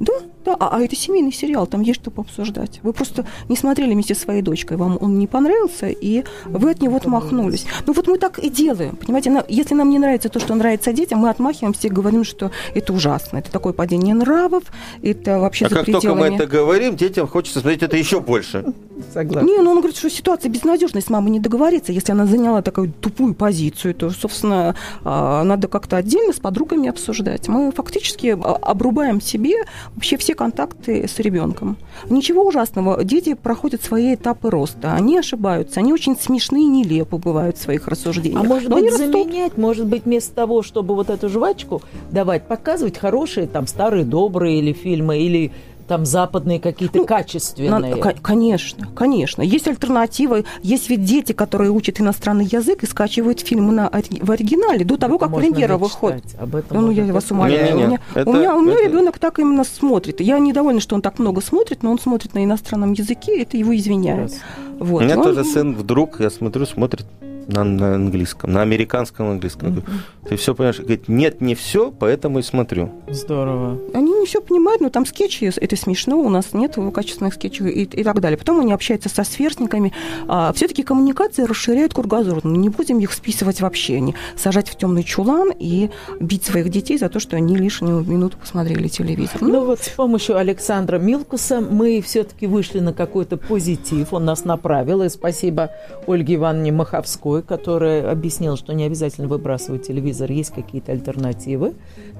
Да, 0.00 0.12
да, 0.44 0.56
а, 0.58 0.76
а 0.76 0.80
это 0.80 0.96
семейный 0.96 1.32
сериал, 1.32 1.66
там 1.66 1.80
есть 1.82 2.00
что 2.00 2.10
пообсуждать. 2.10 2.80
Вы 2.82 2.92
просто 2.92 3.26
не 3.48 3.56
смотрели 3.56 3.92
вместе 3.92 4.14
со 4.14 4.22
своей 4.22 4.42
дочкой, 4.42 4.76
вам 4.76 4.98
он 5.00 5.18
не 5.18 5.26
понравился, 5.26 5.88
и 5.88 6.24
вы 6.46 6.70
от 6.70 6.80
него 6.80 6.96
отмахнулись. 6.96 7.66
Ну 7.86 7.92
вот 7.92 8.06
мы 8.06 8.18
так 8.18 8.38
и 8.38 8.48
делаем, 8.48 8.96
понимаете, 8.96 9.30
на- 9.30 9.44
если 9.48 9.74
нам 9.74 9.90
не 9.90 9.98
нравится 9.98 10.28
то, 10.28 10.40
что 10.40 10.54
нравится 10.54 10.92
детям, 10.92 11.18
мы 11.20 11.30
отмахиваемся 11.30 11.88
и 11.88 11.90
говорим, 11.90 12.24
что 12.24 12.50
это 12.74 12.92
ужасно, 12.92 13.38
это 13.38 13.50
такое 13.50 13.72
падение 13.72 14.14
нравов, 14.14 14.64
это 15.02 15.38
вообще 15.38 15.66
А 15.66 15.68
за 15.68 15.76
как 15.76 15.86
только 15.86 16.14
мы 16.14 16.26
это 16.26 16.46
говорим, 16.46 16.96
детям 16.96 17.26
хочется 17.26 17.60
смотреть 17.60 17.82
это 17.82 17.96
еще 17.96 18.20
больше. 18.20 18.64
Согласна. 19.12 19.46
Не, 19.46 19.58
ну 19.58 19.70
он 19.70 19.78
говорит, 19.78 19.96
что 19.96 20.10
ситуация 20.10 20.50
безнадежная, 20.50 21.02
с 21.02 21.08
мамой 21.08 21.30
не 21.30 21.40
договориться. 21.40 21.92
Если 21.92 22.12
она 22.12 22.26
заняла 22.26 22.62
такую 22.62 22.92
тупую 22.92 23.34
позицию, 23.34 23.94
то, 23.94 24.10
собственно, 24.10 24.74
а, 25.04 25.44
надо 25.44 25.68
как-то 25.68 25.96
отдельно 25.96 26.32
с 26.32 26.40
подругами 26.40 26.88
обсуждать. 26.88 27.48
Мы 27.48 27.70
фактически 27.72 28.36
а, 28.40 28.56
обрубаем 28.56 29.20
себе 29.20 29.54
вообще 29.94 30.16
все 30.16 30.27
контакты 30.34 31.06
с 31.08 31.18
ребенком. 31.18 31.76
Ничего 32.08 32.44
ужасного. 32.44 33.02
Дети 33.04 33.34
проходят 33.34 33.82
свои 33.82 34.14
этапы 34.14 34.50
роста. 34.50 34.94
Они 34.94 35.18
ошибаются. 35.18 35.80
Они 35.80 35.92
очень 35.92 36.16
смешные 36.16 36.64
и 36.64 36.68
нелепо 36.68 37.18
бывают 37.18 37.56
в 37.56 37.60
своих 37.62 37.88
рассуждениях. 37.88 38.40
А 38.40 38.44
может 38.44 38.68
Но 38.68 38.76
быть, 38.76 38.92
заменять, 38.96 39.56
может 39.56 39.86
быть, 39.86 40.04
вместо 40.04 40.34
того, 40.34 40.62
чтобы 40.62 40.94
вот 40.94 41.10
эту 41.10 41.28
жвачку 41.28 41.82
давать, 42.10 42.46
показывать 42.46 42.98
хорошие, 42.98 43.46
там, 43.46 43.66
старые, 43.66 44.04
добрые 44.04 44.58
или 44.58 44.72
фильмы, 44.72 45.18
или 45.18 45.52
там 45.88 46.04
западные 46.06 46.60
какие-то 46.60 46.98
Ну, 46.98 47.06
качественные. 47.06 47.70
На- 47.96 47.96
ко- 47.96 48.14
конечно, 48.20 48.86
конечно. 48.94 49.42
Есть 49.42 49.66
альтернативы. 49.66 50.44
Есть 50.62 50.88
ведь 50.90 51.04
дети, 51.04 51.32
которые 51.32 51.70
учат 51.70 52.00
иностранный 52.00 52.44
язык 52.44 52.82
и 52.82 52.86
скачивают 52.86 53.40
фильмы 53.40 53.72
на, 53.72 53.90
в 53.90 54.30
оригинале 54.30 54.84
до 54.84 54.96
того, 54.96 55.18
как 55.18 55.30
Можно 55.30 55.50
премьера 55.50 55.76
выходит. 55.78 56.24
Об 56.38 56.54
этом 56.54 56.80
Ну, 56.82 56.90
я 56.90 57.12
вас 57.12 57.30
умоляю. 57.30 57.64
Не-не-не, 57.74 57.84
у 57.84 57.88
меня, 57.88 58.00
это- 58.14 58.30
у 58.30 58.32
меня, 58.34 58.56
у 58.56 58.60
меня 58.60 58.74
это- 58.74 58.84
ребенок 58.88 59.18
так 59.18 59.38
именно 59.38 59.64
смотрит. 59.64 60.20
Я 60.20 60.38
недовольна, 60.38 60.80
что 60.80 60.94
он 60.94 61.02
так 61.02 61.18
много 61.18 61.40
смотрит, 61.40 61.82
но 61.82 61.90
он 61.90 61.98
смотрит 61.98 62.34
на 62.34 62.44
иностранном 62.44 62.92
языке, 62.92 63.40
это 63.42 63.56
его 63.56 63.74
извиняет. 63.74 64.32
Раз. 64.32 64.40
Вот. 64.78 65.02
У 65.02 65.04
меня 65.04 65.16
Он- 65.16 65.24
тоже 65.24 65.44
сын 65.44 65.74
вдруг, 65.74 66.20
я 66.20 66.30
смотрю, 66.30 66.66
смотрит 66.66 67.06
на, 67.48 67.64
на 67.64 67.94
английском, 67.94 68.52
на 68.52 68.62
американском 68.62 69.30
английском. 69.30 69.70
Говорю, 69.70 69.86
Ты 70.28 70.36
все 70.36 70.54
понимаешь? 70.54 70.78
Говорит, 70.78 71.08
нет, 71.08 71.40
не 71.40 71.54
все, 71.54 71.90
поэтому 71.90 72.38
и 72.38 72.42
смотрю. 72.42 72.92
Здорово. 73.08 73.78
Они 73.94 74.12
не 74.12 74.26
все 74.26 74.40
понимают, 74.40 74.80
но 74.80 74.90
там 74.90 75.06
скетчи, 75.06 75.50
это 75.56 75.76
смешно, 75.76 76.18
у 76.18 76.28
нас 76.28 76.52
нет 76.52 76.76
качественных 76.94 77.34
скетчей 77.34 77.70
и, 77.70 77.82
и 77.84 78.04
так 78.04 78.20
далее. 78.20 78.36
Потом 78.36 78.60
они 78.60 78.72
общаются 78.72 79.08
со 79.08 79.24
сверстниками. 79.24 79.92
А, 80.28 80.52
все-таки 80.52 80.82
коммуникации 80.82 81.42
расширяют 81.42 81.94
кругозор. 81.94 82.40
Ну, 82.44 82.54
не 82.56 82.68
будем 82.68 82.98
их 82.98 83.12
списывать 83.12 83.60
вообще, 83.60 84.00
не 84.00 84.14
сажать 84.36 84.68
в 84.68 84.76
темный 84.76 85.02
чулан 85.02 85.50
и 85.58 85.90
бить 86.20 86.44
своих 86.44 86.68
детей 86.68 86.98
за 86.98 87.08
то, 87.08 87.18
что 87.18 87.36
они 87.36 87.56
лишнюю 87.56 88.04
минуту 88.04 88.36
посмотрели 88.36 88.88
телевизор. 88.88 89.40
Ну 89.40 89.64
вот 89.64 89.80
с 89.80 89.88
помощью 89.88 90.36
Александра 90.36 90.98
Милкуса 90.98 91.60
мы 91.60 92.02
все-таки 92.02 92.46
вышли 92.46 92.80
на 92.80 92.92
какой-то 92.92 93.36
позитив. 93.38 94.12
Он 94.12 94.24
нас 94.26 94.44
направил. 94.44 95.02
И 95.02 95.08
спасибо 95.08 95.70
Ольге 96.06 96.34
Ивановне 96.34 96.72
Маховской, 96.72 97.37
которая 97.42 98.10
объяснила, 98.10 98.56
что 98.56 98.72
не 98.74 98.84
обязательно 98.84 99.28
выбрасывать 99.28 99.86
телевизор, 99.86 100.30
есть 100.30 100.52
какие-то 100.52 100.92
альтернативы. 100.92 101.74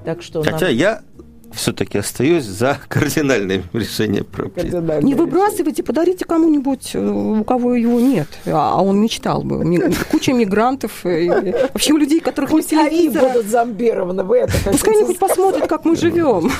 Так 0.05 0.21
что 0.21 0.43
нам- 0.43 0.53
Хотя 0.53 0.69
я 0.69 1.01
все-таки 1.53 1.97
остаюсь 1.97 2.45
за 2.45 2.77
кардинальным 2.87 3.63
решением 3.73 4.25
проблемы. 4.25 5.01
Не 5.01 5.15
выбрасывайте, 5.15 5.83
подарите 5.83 6.25
кому-нибудь, 6.25 6.91
э, 6.93 6.99
у 6.99 7.43
кого 7.43 7.75
его 7.75 7.99
нет. 7.99 8.27
А 8.45 8.81
он 8.83 8.99
мечтал 9.01 9.43
бы. 9.43 9.63
Куча 10.11 10.33
мигрантов. 10.33 11.05
э, 11.05 11.69
Вообще 11.73 11.93
у 11.93 11.97
людей, 11.97 12.19
которых 12.19 12.49
Пусть 12.51 12.73
они 12.73 12.89
телевизора. 12.89 13.29
будут 13.29 13.47
зомбированы. 13.47 14.23
Вы 14.23 14.37
это 14.39 14.53
Пускай 14.71 14.95
они 14.95 15.05
хоть 15.05 15.19
посмотрят, 15.19 15.67
как 15.67 15.85
мы 15.85 15.95
живем. 15.95 16.51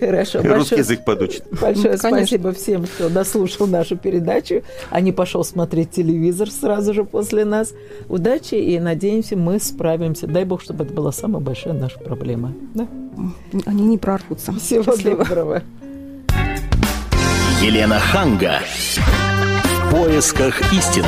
Хорошо. 0.00 0.40
И 0.40 0.46
русский 0.48 0.76
язык 0.76 1.04
подучит. 1.04 1.44
Большое 1.60 1.98
спасибо 1.98 2.52
всем, 2.52 2.84
кто 2.84 3.08
дослушал 3.08 3.66
нашу 3.66 3.96
передачу, 3.96 4.62
а 4.90 5.00
не 5.00 5.12
пошел 5.12 5.44
смотреть 5.44 5.90
телевизор 5.90 6.50
сразу 6.50 6.94
же 6.94 7.04
после 7.04 7.44
нас. 7.44 7.72
Удачи 8.08 8.54
и 8.54 8.78
надеемся, 8.78 9.36
мы 9.36 9.58
справимся. 9.60 10.26
Дай 10.26 10.44
бог, 10.44 10.62
чтобы 10.62 10.84
это 10.84 10.94
была 10.94 11.12
самая 11.12 11.42
большая 11.42 11.74
наша 11.74 11.98
проблема. 11.98 12.52
Да? 12.74 12.86
Они 13.66 13.82
не 13.82 13.98
прорвутся. 13.98 14.52
Всего 14.52 14.84
Счастливо. 14.84 15.24
доброго. 15.24 15.62
Елена 17.62 17.98
Ханга. 17.98 18.60
В 18.96 19.90
поисках 19.90 20.72
истины. 20.72 21.06